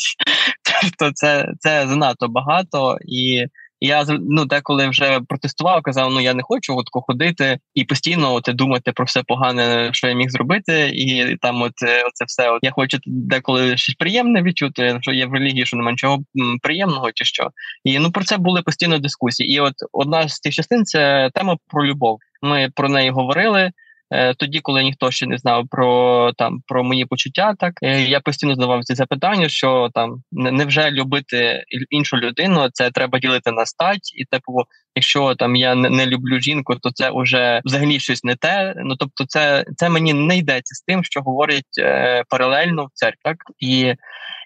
Тобто, 0.81 1.11
це 1.13 1.47
це 1.59 1.87
занадто 1.87 2.27
багато 2.27 2.97
і 3.05 3.45
я 3.83 4.05
ну, 4.29 4.45
деколи 4.45 4.87
вже 4.87 5.19
протестував, 5.27 5.81
казав, 5.81 6.11
ну 6.11 6.21
я 6.21 6.33
не 6.33 6.43
хочу 6.43 6.75
от 6.77 6.85
ходити 6.91 7.59
і 7.73 7.83
постійно 7.83 8.33
от, 8.33 8.49
думати 8.53 8.91
про 8.91 9.05
все 9.05 9.23
погане, 9.23 9.89
що 9.93 10.07
я 10.07 10.13
міг 10.13 10.29
зробити, 10.29 10.91
і 10.93 11.37
там, 11.41 11.61
от 11.61 11.73
е, 11.83 12.03
оце 12.07 12.25
все. 12.25 12.49
От 12.49 12.59
я 12.61 12.71
хочу 12.71 12.97
деколи 13.05 13.77
щось 13.77 13.95
приємне 13.95 14.41
відчути, 14.41 14.97
що 15.01 15.11
є 15.11 15.25
в 15.25 15.33
релігії, 15.33 15.65
що 15.65 15.77
немає 15.77 15.93
нічого 15.93 16.19
приємного, 16.61 17.11
чи 17.11 17.25
що. 17.25 17.49
І 17.83 17.99
ну 17.99 18.11
про 18.11 18.23
це 18.23 18.37
були 18.37 18.61
постійно 18.61 18.99
дискусії. 18.99 19.55
І 19.55 19.59
от 19.59 19.73
одна 19.91 20.29
з 20.29 20.39
тих 20.39 20.53
частин 20.53 20.85
це 20.85 21.29
тема 21.33 21.57
про 21.67 21.85
любов. 21.85 22.17
Ми 22.41 22.69
про 22.75 22.89
неї 22.89 23.09
говорили. 23.09 23.71
Е, 24.13 24.33
тоді, 24.33 24.59
коли 24.59 24.83
ніхто 24.83 25.11
ще 25.11 25.27
не 25.27 25.37
знав 25.37 25.67
про 25.71 26.31
там 26.37 26.61
про 26.67 26.83
мої 26.83 27.05
почуття, 27.05 27.55
так 27.59 27.73
е, 27.83 28.01
я 28.01 28.19
постійно 28.19 28.55
задавав 28.55 28.83
ці 28.83 28.95
запитання, 28.95 29.49
що 29.49 29.89
там 29.93 30.15
невже 30.31 30.91
любити 30.91 31.63
іншу 31.89 32.17
людину, 32.17 32.69
це 32.73 32.91
треба 32.91 33.19
ділити 33.19 33.51
на 33.51 33.65
стать, 33.65 34.13
і 34.15 34.25
типу, 34.25 34.53
якщо 34.95 35.35
там 35.35 35.55
я 35.55 35.75
не, 35.75 36.05
люблю 36.05 36.39
жінку, 36.39 36.75
то 36.75 36.91
це 36.91 37.11
вже 37.15 37.61
взагалі 37.65 37.99
щось 37.99 38.23
не 38.23 38.35
те. 38.35 38.73
Ну 38.77 38.95
тобто, 38.95 39.25
це 39.27 39.65
це 39.77 39.89
мені 39.89 40.13
не 40.13 40.37
йдеться 40.37 40.75
з 40.75 40.81
тим, 40.81 41.03
що 41.03 41.21
говорять 41.21 41.79
е, 41.79 42.23
паралельно 42.29 42.85
в 42.85 42.89
церкві. 42.93 43.19
Так? 43.23 43.37
І 43.59 43.93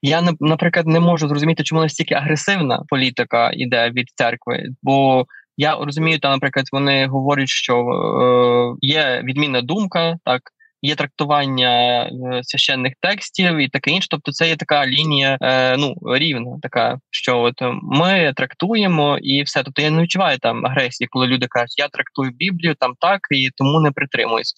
я 0.01 0.21
наприклад 0.39 0.87
не 0.87 0.99
можу 0.99 1.27
зрозуміти, 1.27 1.63
чому 1.63 1.81
настільки 1.81 2.15
агресивна 2.15 2.83
політика 2.87 3.51
йде 3.53 3.89
від 3.89 4.05
церкви, 4.15 4.63
бо 4.81 5.25
я 5.57 5.75
розумію, 5.75 6.19
там, 6.19 6.31
наприклад, 6.31 6.65
вони 6.71 7.07
говорять, 7.07 7.49
що 7.49 7.75
е, 7.79 8.75
є 8.81 9.21
відмінна 9.23 9.61
думка, 9.61 10.17
так. 10.25 10.41
Є 10.81 10.95
трактування 10.95 12.03
е, 12.03 12.09
священних 12.43 12.93
текстів 13.01 13.57
і 13.57 13.67
таке 13.67 13.91
інше. 13.91 14.07
Тобто, 14.11 14.31
це 14.31 14.47
є 14.47 14.55
така 14.55 14.87
лінія 14.87 15.37
е, 15.41 15.77
ну 15.77 15.95
рівна, 16.15 16.51
така 16.61 16.99
що 17.09 17.39
от 17.39 17.53
ми 17.81 18.33
трактуємо 18.35 19.17
і 19.21 19.43
все. 19.43 19.63
Тобто 19.63 19.81
я 19.81 19.89
не 19.89 20.03
відчуваю 20.03 20.37
там 20.37 20.65
агресії, 20.65 21.07
коли 21.11 21.27
люди 21.27 21.47
кажуть, 21.49 21.79
я 21.79 21.87
трактую 21.87 22.31
Біблію 22.31 22.75
там 22.79 22.93
так 22.99 23.19
і 23.31 23.49
тому 23.57 23.79
не 23.79 23.91
притримуюсь. 23.91 24.53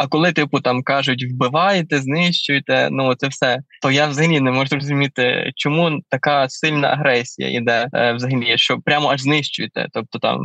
А 0.00 0.06
коли, 0.06 0.32
типу, 0.32 0.60
там 0.60 0.82
кажуть, 0.82 1.26
вбиваєте, 1.32 2.00
знищуєте, 2.00 2.88
ну 2.90 3.14
це 3.14 3.28
все, 3.28 3.58
то 3.82 3.90
я 3.90 4.06
взагалі 4.06 4.40
не 4.40 4.50
можу 4.50 4.66
зрозуміти, 4.66 5.52
чому 5.56 6.00
така 6.08 6.48
сильна 6.48 6.88
агресія 6.88 7.50
йде 7.50 7.88
е, 7.94 8.12
взагалі, 8.12 8.58
що 8.58 8.78
прямо 8.84 9.08
аж 9.08 9.20
знищуєте. 9.20 9.86
Тобто 9.92 10.18
там 10.18 10.40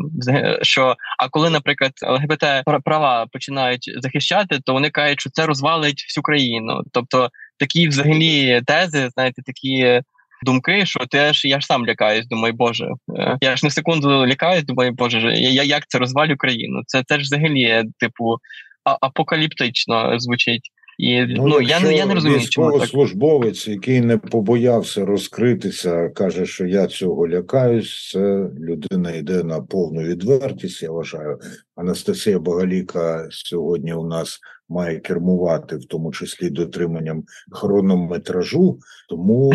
що, 0.61 0.95
а 1.19 1.29
коли, 1.29 1.49
наприклад, 1.49 1.91
ЛГБТ 2.07 2.45
права 2.85 3.25
починають 3.31 3.91
захищати, 4.01 4.59
то 4.65 4.73
вони 4.73 4.89
кажуть, 4.89 5.21
що 5.21 5.29
це 5.29 5.45
розвалить 5.45 6.05
всю 6.09 6.21
країну. 6.23 6.81
Тобто 6.91 7.29
такі 7.59 7.87
взагалі 7.87 8.61
тези, 8.65 9.09
знаєте, 9.09 9.41
такі. 9.45 10.01
Думки, 10.43 10.85
що 10.85 10.99
теж 11.05 11.45
я 11.45 11.59
ж 11.59 11.65
сам 11.65 11.85
лякаюсь, 11.85 12.27
думаю, 12.27 12.53
Боже, 12.53 12.87
е, 13.17 13.37
я 13.41 13.55
ж 13.55 13.65
на 13.65 13.69
секунду 13.69 14.27
лякаюсь, 14.27 14.63
думаю, 14.63 14.91
Боже, 14.91 15.33
я 15.33 15.63
як 15.63 15.87
це 15.87 15.99
розвалю 15.99 16.35
країну? 16.37 16.81
Це 16.87 17.03
це 17.07 17.15
ж 17.15 17.21
взагалі, 17.21 17.83
типу, 17.99 18.37
апокаліптично 18.85 20.19
звучить. 20.19 20.71
І 20.97 21.25
ну, 21.25 21.47
ну 21.47 21.61
я 21.61 21.79
я 21.91 22.05
не 22.05 22.13
розумію, 22.13 22.47
чому 22.49 22.79
так. 22.79 22.89
службовець, 22.89 23.67
який 23.67 24.01
не 24.01 24.17
побоявся 24.17 25.05
розкритися, 25.05 26.09
каже, 26.09 26.45
що 26.45 26.65
я 26.65 26.87
цього 26.87 27.27
лякаюсь. 27.27 28.09
Це 28.11 28.49
людина 28.59 29.11
йде 29.11 29.43
на 29.43 29.61
повну 29.61 30.01
відвертість. 30.01 30.83
Я 30.83 30.91
вважаю, 30.91 31.39
Анастасія 31.75 32.39
Богаліка 32.39 33.27
сьогодні 33.31 33.93
у 33.93 34.07
нас 34.07 34.39
має 34.69 34.99
кермувати, 34.99 35.75
в 35.75 35.85
тому 35.85 36.11
числі 36.11 36.49
дотриманням 36.49 37.23
хронометражу. 37.51 38.79
Тому 39.09 39.53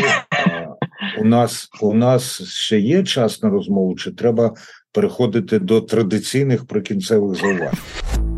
у 1.20 1.24
нас 1.24 1.68
у 1.80 1.94
нас 1.94 2.42
ще 2.42 2.80
є 2.80 3.02
час 3.02 3.42
на 3.42 3.50
розмову, 3.50 3.96
чи 3.96 4.10
треба 4.10 4.54
переходити 4.92 5.58
до 5.58 5.80
традиційних 5.80 6.66
прикінцевих 6.66 7.34
зауважень. 7.34 8.29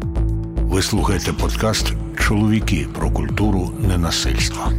Ви 0.82 0.88
слухаєте 0.88 1.32
подкаст 1.32 1.92
Чоловіки 2.20 2.86
про 2.94 3.10
культуру 3.10 3.72
ненасильства. 3.88 4.72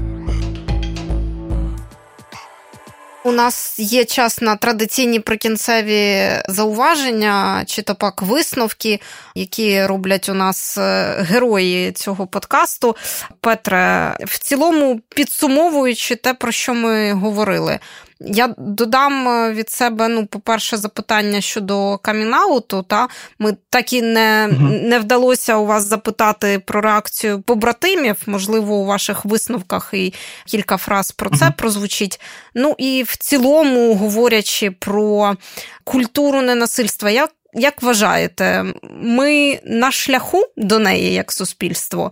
У 3.26 3.32
нас 3.32 3.80
є 3.80 4.06
час 4.06 4.42
на 4.42 4.56
традиційні 4.56 5.20
прикінцеві 5.20 6.30
зауваження, 6.50 7.64
чи 7.68 7.82
то 7.82 7.96
пак 7.96 8.22
висновки, 8.22 9.00
які 9.36 9.86
роблять 9.86 10.30
у 10.30 10.34
нас 10.34 10.78
е, 10.78 11.16
герої 11.20 11.92
цього 11.92 12.28
подкасту. 12.28 12.96
Петре, 13.42 14.18
в 14.26 14.40
цілому 14.40 15.02
підсумовуючи 15.16 16.16
те, 16.16 16.34
про 16.34 16.52
що 16.52 16.74
ми 16.74 17.14
говорили. 17.14 17.80
Я 18.20 18.54
додам 18.58 19.28
е, 19.28 19.54
від 19.54 19.70
себе, 19.70 20.08
ну, 20.08 20.26
по-перше, 20.26 20.78
запитання 20.78 21.42
щодо 21.42 21.98
камінауту. 21.98 22.84
Та 22.84 23.08
ми 23.40 23.58
так 23.70 23.94
і 23.94 24.02
не 24.02 24.50
uh 24.52 24.84
не 24.84 25.00
вдалося 25.00 25.56
у 25.56 25.66
вас 25.66 25.88
запитати 25.88 26.62
про 26.66 26.82
реакцію 26.82 27.42
побратимів. 27.42 28.16
Можливо, 28.26 28.76
у 28.76 28.86
ваших 28.86 29.26
висновках 29.26 29.90
і 29.94 30.14
кілька 30.46 30.78
фраз 30.78 31.12
про 31.12 31.30
це 31.30 31.46
uh 31.46 31.54
прозвучить. 31.58 32.22
Ну 32.56 32.76
і 32.78 33.04
в 33.08 33.18
цілому, 33.18 33.96
говорячи 33.96 34.72
про 34.72 35.36
культуру 35.84 36.42
ненасильства, 36.42 37.10
як 37.10 37.30
як 37.54 37.82
вважаєте, 37.82 38.66
ми 39.02 39.60
на 39.66 39.92
шляху 39.92 40.44
до 40.58 40.80
неї 40.80 41.14
як 41.14 41.32
суспільство? 41.32 42.12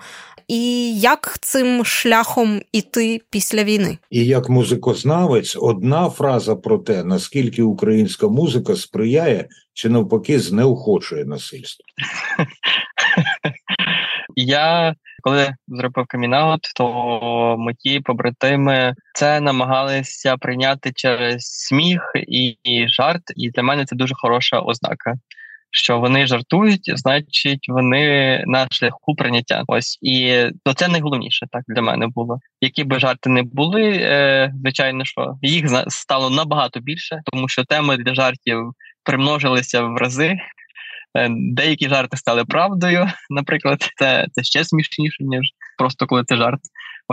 І 0.52 0.94
як 1.00 1.38
цим 1.42 1.86
шляхом 1.86 2.62
іти 2.72 3.22
після 3.30 3.64
війни? 3.64 3.98
І 4.10 4.26
як 4.26 4.50
музикознавець, 4.50 5.58
одна 5.60 6.10
фраза 6.10 6.56
про 6.56 6.78
те, 6.78 7.04
наскільки 7.04 7.64
українська 7.64 8.28
музика 8.28 8.76
сприяє 8.76 9.48
чи 9.74 9.90
навпаки 9.90 10.40
знеохочує 10.40 11.26
насильство. 11.26 11.86
Я 14.36 14.96
коли 15.24 15.56
зробив 15.68 16.06
камінаут, 16.08 16.62
то 16.76 16.88
мої 17.60 18.00
побратими 18.00 18.96
це 19.14 19.40
намагалися 19.40 20.38
прийняти 20.38 20.92
через 20.96 21.46
сміх 21.46 22.02
і, 22.16 22.58
і 22.64 22.88
жарт, 22.88 23.22
і 23.36 23.50
для 23.50 23.64
мене 23.64 23.86
це 23.86 23.96
дуже 23.96 24.14
хороша 24.16 24.60
ознака 24.60 25.16
що 25.72 26.00
вони 26.00 26.28
жартують, 26.28 26.92
значить 26.96 27.70
вони 27.70 28.44
на 28.48 28.68
шляху 28.72 29.16
прийняття. 29.16 29.64
Ось 29.68 30.00
і 30.02 30.46
то 30.64 30.74
це 30.74 30.88
найголовніше 30.88 31.48
так 31.52 31.64
для 31.68 31.82
мене 31.82 32.08
було. 32.08 32.40
Які 32.62 32.84
би 32.84 33.00
жарти 33.00 33.30
не 33.30 33.44
були, 33.44 33.92
е, 33.92 34.54
звичайно, 34.62 35.06
що 35.06 35.36
їх 35.42 35.66
стало 35.88 36.30
набагато 36.30 36.80
більше, 36.80 37.22
тому 37.32 37.50
що 37.50 37.64
теми 37.64 37.98
для 37.98 38.14
жартів 38.14 38.74
примножилися 39.04 39.82
в 39.82 39.98
рази. 39.98 40.38
Е, 41.18 41.30
деякі 41.32 41.90
жарти 41.90 42.18
стали 42.18 42.46
правдою, 42.46 43.08
наприклад, 43.30 43.90
це 43.96 44.28
це 44.32 44.44
ще 44.44 44.66
смішніше, 44.66 45.24
ніж 45.24 45.50
просто 45.78 46.08
коли 46.08 46.24
це 46.24 46.38
жарт. 46.38 46.60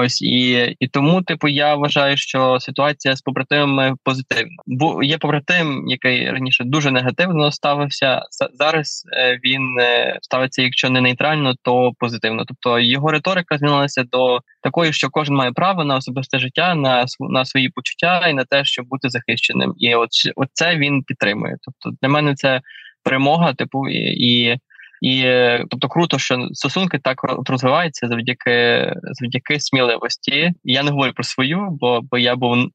Ось 0.00 0.22
і 0.22 0.76
і 0.80 0.88
тому, 0.88 1.22
типу, 1.22 1.48
я 1.48 1.74
вважаю, 1.74 2.16
що 2.16 2.60
ситуація 2.60 3.16
з 3.16 3.22
побратимами 3.22 3.94
позитивна. 4.04 4.56
Бо 4.66 5.02
є 5.02 5.18
побратим, 5.18 5.84
який 5.88 6.30
раніше 6.30 6.64
дуже 6.64 6.90
негативно 6.90 7.52
ставився. 7.52 8.22
Зараз 8.54 9.04
е, 9.12 9.38
він 9.44 9.78
е, 9.80 10.18
ставиться, 10.22 10.62
якщо 10.62 10.90
не 10.90 11.00
нейтрально, 11.00 11.54
то 11.62 11.92
позитивно. 11.98 12.44
Тобто 12.48 12.78
його 12.78 13.10
риторика 13.10 13.58
змінилася 13.58 14.04
до 14.04 14.40
такої, 14.62 14.92
що 14.92 15.08
кожен 15.10 15.34
має 15.34 15.52
право 15.52 15.84
на 15.84 15.96
особисте 15.96 16.38
життя, 16.38 16.74
на 16.74 17.06
на 17.20 17.44
свої 17.44 17.68
почуття 17.68 18.28
і 18.28 18.34
на 18.34 18.44
те, 18.44 18.64
щоб 18.64 18.86
бути 18.86 19.08
захищеним. 19.08 19.74
І 19.78 19.94
от, 19.94 20.08
от 20.36 20.48
це 20.52 20.76
він 20.76 21.02
підтримує. 21.02 21.56
Тобто 21.62 21.98
для 22.02 22.08
мене 22.08 22.34
це 22.34 22.60
перемога, 23.04 23.52
типу, 23.52 23.88
і. 23.88 24.52
і 24.52 24.58
і 25.02 25.22
тобто 25.70 25.88
круто, 25.88 26.18
що 26.18 26.48
стосунки 26.52 26.98
так 26.98 27.20
розвиваються 27.48 28.08
завдяки 28.08 28.92
завдяки 29.02 29.60
сміливості. 29.60 30.52
Я 30.64 30.82
не 30.82 30.90
говорю 30.90 31.12
про 31.12 31.24
свою, 31.24 31.68
бо 31.70 32.00
бо 32.10 32.18
я 32.18 32.36
був 32.36 32.68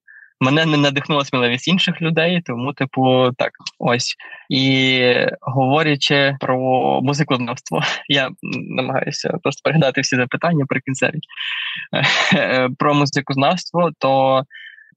мене 0.44 0.66
не 0.66 0.78
надихнула 0.78 1.26
сміливість 1.26 1.68
інших 1.68 2.02
людей, 2.02 2.42
тому, 2.46 2.74
типу, 2.74 3.32
так 3.38 3.52
ось. 3.80 4.16
І 4.50 5.02
говорячи 5.42 6.38
про 6.40 6.58
музикознавство, 7.02 7.82
я 8.08 8.30
намагаюся 8.70 9.30
просто 9.44 9.62
перегадати 9.64 10.02
всі 10.02 10.16
запитання 10.16 10.66
при 10.70 10.80
кінцеві 10.82 11.20
про 12.80 12.94
музикознавство, 12.94 13.92
то 14.00 14.44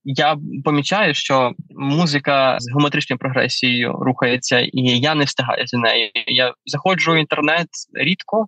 я 0.07 0.37
помічаю, 0.65 1.15
що 1.15 1.53
музика 1.71 2.57
з 2.59 2.71
геометричною 2.71 3.19
прогресією 3.19 3.93
рухається, 3.93 4.59
і 4.59 4.81
я 4.83 5.15
не 5.15 5.25
встигаю 5.25 5.67
за 5.67 5.79
нею. 5.79 6.11
Я 6.27 6.55
заходжу 6.67 7.13
в 7.13 7.17
інтернет 7.17 7.67
рідко. 7.95 8.47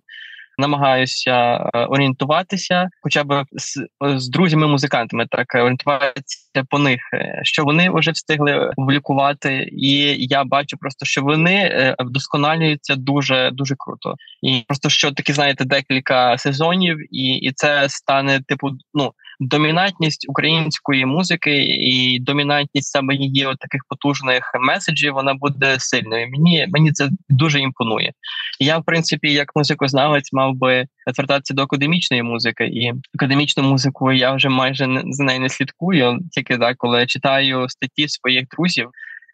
Намагаюся 0.57 1.31
е, 1.33 1.85
орієнтуватися, 1.85 2.89
хоча 3.01 3.23
б 3.23 3.43
з, 3.51 3.85
з 4.17 4.29
друзями-музикантами, 4.29 5.27
так 5.29 5.55
орієнтуватися 5.55 6.63
по 6.69 6.79
них, 6.79 6.99
е, 7.13 7.41
що 7.43 7.63
вони 7.63 7.89
вже 7.89 8.11
встигли 8.11 8.71
публікувати, 8.75 9.69
і 9.71 10.15
я 10.19 10.43
бачу 10.43 10.77
просто, 10.77 11.05
що 11.05 11.21
вони 11.21 11.55
е, 11.55 11.95
вдосконалюються 11.99 12.95
дуже 12.95 13.49
дуже 13.53 13.75
круто. 13.77 14.15
І 14.41 14.63
просто 14.67 14.89
що 14.89 15.11
такі 15.11 15.33
знаєте 15.33 15.65
декілька 15.65 16.37
сезонів, 16.37 17.15
і 17.15 17.27
і 17.27 17.51
це 17.55 17.89
стане 17.89 18.41
типу, 18.47 18.69
ну 18.93 19.11
домінантність 19.39 20.25
української 20.29 21.05
музики 21.05 21.63
і 21.63 22.19
домінантність 22.19 22.91
саме 22.91 23.15
її 23.15 23.45
от 23.45 23.57
таких 23.57 23.81
потужних 23.87 24.51
меседжів 24.59 25.13
вона 25.13 25.33
буде 25.33 25.75
сильною. 25.79 26.27
Мені 26.29 26.67
мені 26.69 26.91
це 26.91 27.09
дуже 27.29 27.59
імпонує. 27.59 28.11
Я, 28.59 28.77
в 28.77 28.83
принципі, 28.83 29.33
як 29.33 29.55
музикознавець, 29.55 30.33
мав 30.33 30.55
би 30.55 30.85
звертатися 31.13 31.53
до 31.53 31.61
академічної 31.61 32.23
музики, 32.23 32.65
і 32.65 32.93
академічну 33.15 33.63
музику 33.63 34.11
я 34.11 34.33
вже 34.33 34.49
майже 34.49 35.03
за 35.05 35.23
нею 35.23 35.39
не 35.39 35.49
слідкую. 35.49 36.19
Тільки 36.31 36.57
так, 36.57 36.77
коли 36.77 37.05
читаю 37.05 37.69
статті 37.69 38.07
своїх 38.07 38.47
друзів. 38.47 38.89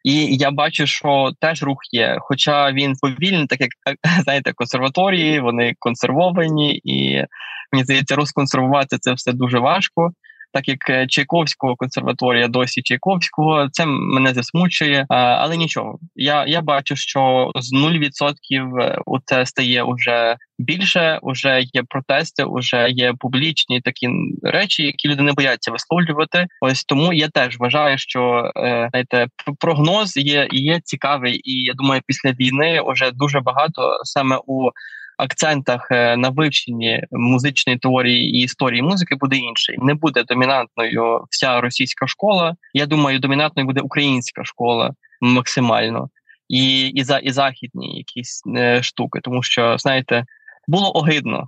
І 0.05 0.35
я 0.35 0.51
бачу, 0.51 0.87
що 0.87 1.31
теж 1.39 1.63
рух 1.63 1.77
є, 1.91 2.17
хоча 2.19 2.71
він 2.71 2.93
повільний, 3.01 3.47
так 3.47 3.61
як 3.61 3.69
знаєте, 4.23 4.53
консерваторії, 4.53 5.39
вони 5.39 5.73
консервовані, 5.79 6.81
і 6.83 7.23
мені 7.71 7.83
здається, 7.83 8.15
розконсервувати 8.15 8.97
це 8.97 9.13
все 9.13 9.33
дуже 9.33 9.59
важко. 9.59 10.11
Так 10.55 10.67
як 10.67 10.89
е, 10.89 11.07
Чайковського 11.07 11.75
консерваторія 11.75 12.47
досі 12.47 12.81
Чайковського, 12.81 13.67
це 13.71 13.85
мене 13.85 14.33
засмучує, 14.33 15.05
але 15.09 15.57
нічого. 15.57 15.99
Я 16.15 16.45
я 16.47 16.61
бачу, 16.61 16.95
що 16.95 17.51
з 17.55 17.73
0% 17.73 18.81
е, 18.81 18.97
у 19.05 19.19
це 19.25 19.45
стає 19.45 19.83
уже 19.83 20.37
більше. 20.59 21.19
Уже 21.21 21.61
є 21.73 21.83
протести, 21.89 22.43
уже 22.43 22.89
є 22.89 23.13
публічні 23.19 23.81
такі 23.81 24.09
речі, 24.43 24.83
які 24.83 25.09
люди 25.09 25.23
не 25.23 25.33
бояться 25.33 25.71
висловлювати. 25.71 26.47
Ось 26.61 26.83
тому 26.83 27.13
я 27.13 27.29
теж 27.29 27.59
вважаю, 27.59 27.97
що 27.97 28.51
е, 28.57 28.87
знаєте, 28.91 29.27
прогноз 29.59 30.17
є 30.17 30.47
є 30.51 30.79
цікавий, 30.83 31.41
і 31.43 31.63
я 31.63 31.73
думаю, 31.73 32.01
після 32.07 32.31
війни 32.31 32.81
вже 32.87 33.11
дуже 33.11 33.39
багато 33.39 33.99
саме 34.03 34.39
у 34.47 34.69
акцентах 35.17 35.87
е, 35.91 36.17
на 36.17 36.29
вивченні 36.29 37.03
музичної 37.11 37.79
теорії 37.79 38.37
і 38.37 38.39
історії 38.39 38.81
музики 38.81 39.15
буде 39.15 39.35
інший. 39.35 39.75
Не 39.79 39.93
буде 39.93 40.23
домінантною 40.23 41.25
вся 41.29 41.61
російська 41.61 42.07
школа. 42.07 42.55
Я 42.73 42.85
думаю, 42.85 43.19
домінантною 43.19 43.67
буде 43.67 43.81
українська 43.81 44.43
школа 44.43 44.93
максимально. 45.21 46.09
І 46.49 46.87
і 46.87 47.03
за 47.03 47.17
і 47.17 47.29
західні 47.29 47.97
якісь 47.97 48.43
е, 48.57 48.83
штуки, 48.83 49.19
тому 49.23 49.43
що 49.43 49.77
знаєте, 49.77 50.25
було 50.67 50.97
огидно, 50.97 51.47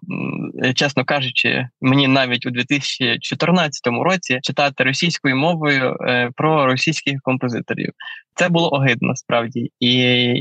чесно 0.75 1.05
кажучи, 1.05 1.67
мені 1.81 2.07
навіть 2.07 2.45
у 2.45 2.49
2014 2.49 3.87
році 3.87 4.39
читати 4.41 4.83
російською 4.83 5.35
мовою 5.35 5.97
е, 6.01 6.31
про 6.35 6.65
російських 6.65 7.21
композиторів. 7.21 7.93
Це 8.35 8.49
було 8.49 8.73
огидно 8.73 9.15
справді, 9.15 9.71
і 9.79 9.91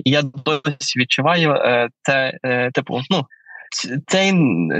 я 0.04 0.22
досі 0.22 0.98
відчуваю 0.98 1.50
е, 1.50 1.88
це, 2.02 2.38
е, 2.42 2.70
типу, 2.70 3.00
ну 3.10 3.26
це, 4.06 4.32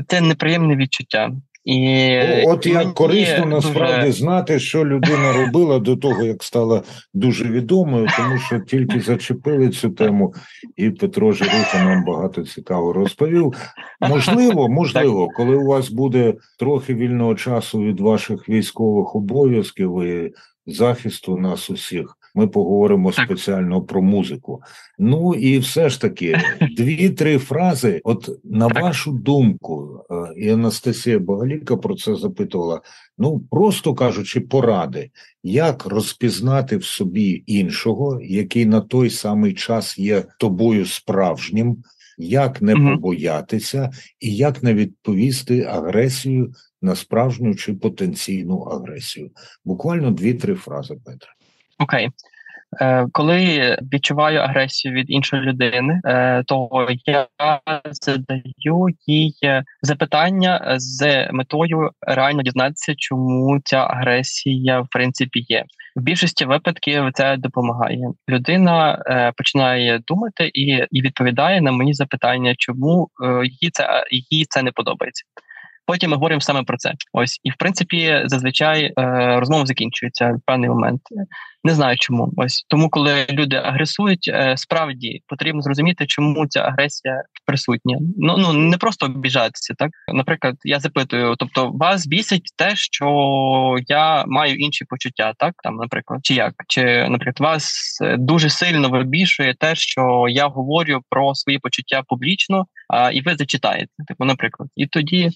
це 0.08 0.20
неприємне 0.20 0.76
відчуття. 0.76 1.32
І 1.66 2.18
От 2.46 2.66
як 2.66 2.94
корисно 2.94 3.46
насправді 3.46 4.06
дуже... 4.06 4.12
знати, 4.12 4.58
що 4.58 4.84
людина 4.84 5.32
робила 5.32 5.78
до 5.78 5.96
того, 5.96 6.22
як 6.22 6.42
стала 6.42 6.82
дуже 7.14 7.44
відомою, 7.44 8.06
тому 8.16 8.38
що 8.38 8.60
тільки 8.60 9.00
зачепили 9.00 9.68
цю 9.68 9.90
тему, 9.90 10.34
і 10.76 10.90
Петро 10.90 11.32
Жируха 11.32 11.84
нам 11.84 12.04
багато 12.04 12.42
цікаво 12.42 12.92
розповів. 12.92 13.54
Можливо, 14.00 14.68
можливо, 14.68 15.28
коли 15.36 15.56
у 15.56 15.66
вас 15.66 15.90
буде 15.90 16.34
трохи 16.58 16.94
вільного 16.94 17.34
часу 17.34 17.82
від 17.82 18.00
ваших 18.00 18.48
військових 18.48 19.16
обов'язків 19.16 20.02
і 20.02 20.32
захисту 20.66 21.36
нас 21.36 21.70
усіх. 21.70 22.16
Ми 22.36 22.48
поговоримо 22.48 23.12
так. 23.12 23.24
спеціально 23.24 23.82
про 23.82 24.02
музику. 24.02 24.62
Ну 24.98 25.34
і 25.34 25.58
все 25.58 25.88
ж 25.88 26.00
таки, 26.00 26.38
дві-три 26.76 27.38
фрази. 27.38 28.00
От 28.04 28.30
на 28.44 28.68
так. 28.68 28.82
вашу 28.82 29.12
думку, 29.12 30.04
е, 30.10 30.14
і 30.36 30.50
Анастасія 30.50 31.18
Богаліка 31.18 31.76
про 31.76 31.94
це 31.94 32.14
запитувала. 32.14 32.80
Ну 33.18 33.40
просто 33.50 33.94
кажучи, 33.94 34.40
поради, 34.40 35.10
як 35.42 35.86
розпізнати 35.86 36.76
в 36.76 36.84
собі 36.84 37.44
іншого, 37.46 38.20
який 38.22 38.66
на 38.66 38.80
той 38.80 39.10
самий 39.10 39.54
час 39.54 39.98
є 39.98 40.24
тобою 40.38 40.86
справжнім, 40.86 41.76
як 42.18 42.62
не 42.62 42.74
побоятися, 42.74 43.90
і 44.20 44.36
як 44.36 44.62
не 44.62 44.74
відповісти 44.74 45.62
агресію 45.62 46.52
на 46.82 46.94
справжню 46.94 47.54
чи 47.54 47.74
потенційну 47.74 48.58
агресію. 48.58 49.30
Буквально 49.64 50.10
дві-три 50.10 50.54
фрази, 50.54 50.96
Петре. 51.04 51.35
Окей. 51.78 52.10
Е, 52.80 53.06
коли 53.12 53.76
відчуваю 53.92 54.40
агресію 54.40 54.94
від 54.94 55.10
іншої 55.10 55.42
людини, 55.42 56.00
е, 56.04 56.42
то 56.46 56.86
я 57.06 57.26
задаю 58.00 58.88
їй 59.06 59.34
запитання 59.82 60.74
з 60.76 61.28
метою 61.32 61.90
реально 62.00 62.42
дізнатися, 62.42 62.94
чому 62.96 63.60
ця 63.64 63.76
агресія 63.76 64.80
в 64.80 64.86
принципі 64.90 65.44
є. 65.48 65.64
В 65.96 66.00
більшості 66.00 66.44
випадків 66.44 67.10
це 67.14 67.36
допомагає. 67.36 68.10
Людина 68.28 69.02
е, 69.06 69.32
починає 69.36 70.00
думати 70.06 70.50
і 70.54 70.86
і 70.90 71.02
відповідає 71.02 71.60
на 71.60 71.72
мої 71.72 71.94
запитання, 71.94 72.54
чому 72.58 73.08
їй 73.60 73.70
це 73.72 74.04
їй 74.30 74.46
це 74.48 74.62
не 74.62 74.72
подобається. 74.72 75.24
Потім 75.86 76.10
ми 76.10 76.16
говоримо 76.16 76.40
саме 76.40 76.62
про 76.62 76.76
це. 76.76 76.92
Ось 77.12 77.40
і 77.42 77.50
в 77.50 77.54
принципі 77.58 78.22
зазвичай 78.24 78.84
е, 78.84 78.92
розмова 79.40 79.66
закінчується 79.66 80.32
в 80.32 80.40
певний 80.46 80.68
момент. 80.68 81.00
Не 81.64 81.74
знаю 81.74 81.96
чому. 81.98 82.32
Ось 82.36 82.64
тому, 82.68 82.88
коли 82.88 83.26
люди 83.30 83.56
агресують, 83.56 84.30
е, 84.34 84.54
справді 84.56 85.20
потрібно 85.26 85.62
зрозуміти, 85.62 86.06
чому 86.06 86.46
ця 86.46 86.60
агресія 86.60 87.22
присутня. 87.46 87.98
Ну 88.16 88.36
ну 88.38 88.52
не 88.52 88.76
просто 88.76 89.06
обіжатися. 89.06 89.74
Так, 89.78 89.90
наприклад, 90.12 90.54
я 90.64 90.80
запитую, 90.80 91.34
тобто 91.38 91.70
вас 91.70 92.06
бісить 92.06 92.52
те, 92.56 92.76
що 92.76 93.76
я 93.86 94.24
маю 94.26 94.54
інші 94.54 94.84
почуття, 94.84 95.32
так 95.38 95.54
там, 95.62 95.76
наприклад, 95.76 96.20
чи 96.22 96.34
як, 96.34 96.52
чи 96.68 97.08
наприклад, 97.08 97.40
вас 97.40 97.98
е, 98.04 98.16
дуже 98.18 98.50
сильно 98.50 98.88
вибішує 98.88 99.54
те, 99.54 99.74
що 99.74 100.26
я 100.28 100.46
говорю 100.46 101.00
про 101.10 101.34
свої 101.34 101.58
почуття 101.58 102.02
публічно, 102.08 102.66
а 102.88 103.10
і 103.10 103.20
ви 103.20 103.34
зачитаєте, 103.36 103.92
типу, 104.08 104.24
наприклад, 104.24 104.68
і 104.76 104.86
тоді 104.86 105.30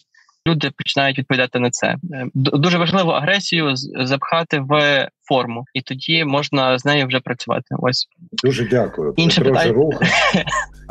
люди 0.49 0.71
починають 0.77 1.19
відповідати 1.19 1.59
на 1.59 1.71
це. 1.71 1.87
Е, 1.87 2.27
дуже 2.35 2.79
важливо 2.79 3.11
агресію 3.11 3.73
запхати 4.05 4.61
в 4.69 5.09
форму, 5.29 5.65
і 5.75 5.83
тоді 5.83 6.25
можна 6.25 6.79
з 6.79 6.85
нею 6.85 7.07
вже 7.07 7.21
працювати. 7.21 7.75
Ось 7.79 8.07
дуже 8.45 8.69
дякую. 8.69 9.15
Інше 9.17 9.41
питання. 9.41 9.73
рух. 9.73 10.03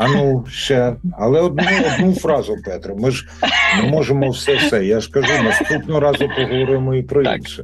А 0.01 0.07
ну 0.07 0.45
ще, 0.49 0.95
але 1.17 1.41
одну 1.41 1.63
одну 1.93 2.13
фразу, 2.13 2.55
Петро. 2.65 2.95
Ми 2.95 3.11
ж 3.11 3.27
не 3.83 3.89
можемо 3.89 4.29
все 4.29 4.55
все. 4.55 4.85
Я 4.85 4.99
ж 4.99 5.11
кажу, 5.11 5.43
наступного 5.43 5.99
разу 5.99 6.29
поговоримо 6.37 6.95
і 6.95 7.03
про 7.03 7.23
так. 7.23 7.37
інше. 7.37 7.63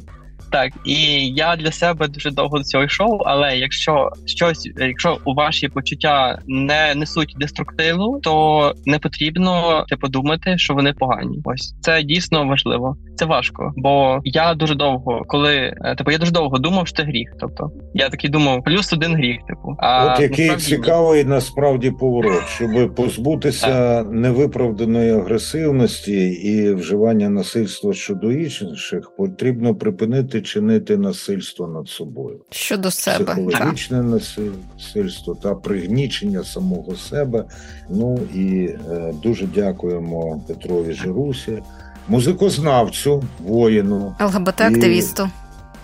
Так, 0.52 0.74
і 0.86 0.96
я 1.30 1.56
для 1.56 1.72
себе 1.72 2.08
дуже 2.08 2.32
довго 2.32 2.58
до 2.58 2.64
цього 2.64 2.84
йшов. 2.84 3.22
Але 3.26 3.58
якщо 3.58 4.12
щось, 4.26 4.70
якщо 4.78 5.18
у 5.26 5.34
ваші 5.34 5.68
почуття 5.68 6.40
не 6.48 6.96
несуть 6.96 7.36
деструктиву, 7.40 8.20
то 8.24 8.74
не 8.86 9.00
потрібно 9.00 9.86
типу 9.90 10.08
думати, 10.08 10.58
що 10.58 10.74
вони 10.74 10.94
погані. 10.94 11.42
Ось 11.44 11.76
це 11.82 12.04
дійсно 12.04 12.48
важливо. 12.48 12.98
Це 13.16 13.26
важко, 13.26 13.74
бо 13.76 14.20
я 14.24 14.54
дуже 14.54 14.76
довго, 14.76 15.24
коли 15.28 15.56
е, 15.56 15.96
типу, 15.98 16.12
я 16.12 16.18
дуже 16.18 16.32
довго 16.32 16.58
думав, 16.58 16.88
що 16.88 16.98
це 16.98 17.04
гріх. 17.04 17.34
Тобто 17.40 17.72
я 17.94 18.10
такий 18.10 18.30
думав, 18.30 18.64
плюс 18.64 18.94
один 18.94 19.16
гріх. 19.16 19.38
Типу, 19.48 19.76
а 19.80 20.14
от 20.14 20.20
який 20.20 20.48
насправді... 20.48 20.76
цікавий 20.76 21.24
насправді 21.24 21.92
поворот, 21.92 22.44
щоб 22.48 22.96
позбутися 22.96 24.04
невиправданої 24.04 25.12
агресивності 25.12 26.28
і 26.28 26.74
вживання 26.74 27.30
насильства 27.30 27.94
щодо 27.94 28.32
інших, 28.32 29.12
потрібно 29.18 29.76
припинити 29.76 30.35
чинити 30.42 30.98
насильство 30.98 31.68
над 31.68 31.88
собою 31.88 32.42
щодо 32.50 32.92
себе 32.92 33.26
психологічне 33.26 33.98
так. 33.98 34.06
насильство 34.06 35.36
та 35.36 35.56
пригнічення 35.56 36.44
самого 36.44 36.96
себе. 36.96 37.46
Ну 37.90 38.20
і 38.34 38.76
е, 38.92 39.14
дуже 39.24 39.46
дякуємо 39.46 40.44
Петрові 40.48 40.94
Жирусі 40.94 41.62
музикознавцю, 42.08 43.24
воїну, 43.40 44.16
ЛГБТ-активісту. 44.20 45.30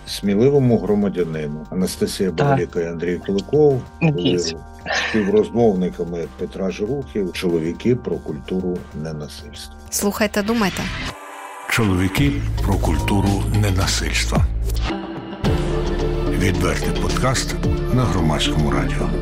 Сміливому 0.06 0.78
громадянину 0.78 1.66
Анастасія 1.70 2.30
Багаліка 2.30 2.80
і 2.80 2.86
Андрій 2.86 3.16
Куликов 3.26 3.82
були 4.00 4.38
співрозмовниками 5.08 6.28
Петра 6.38 6.70
Жирухів, 6.70 7.32
чоловіки 7.32 7.96
про 7.96 8.16
культуру 8.16 8.78
ненасильства. 9.02 9.74
Слухайте, 9.90 10.42
думайте. 10.42 10.82
Чоловіки 11.72 12.32
про 12.62 12.74
культуру 12.74 13.44
ненасильства. 13.62 14.44
Відвертий 16.30 17.02
подкаст 17.02 17.54
на 17.94 18.04
громадському 18.04 18.70
радіо. 18.70 19.21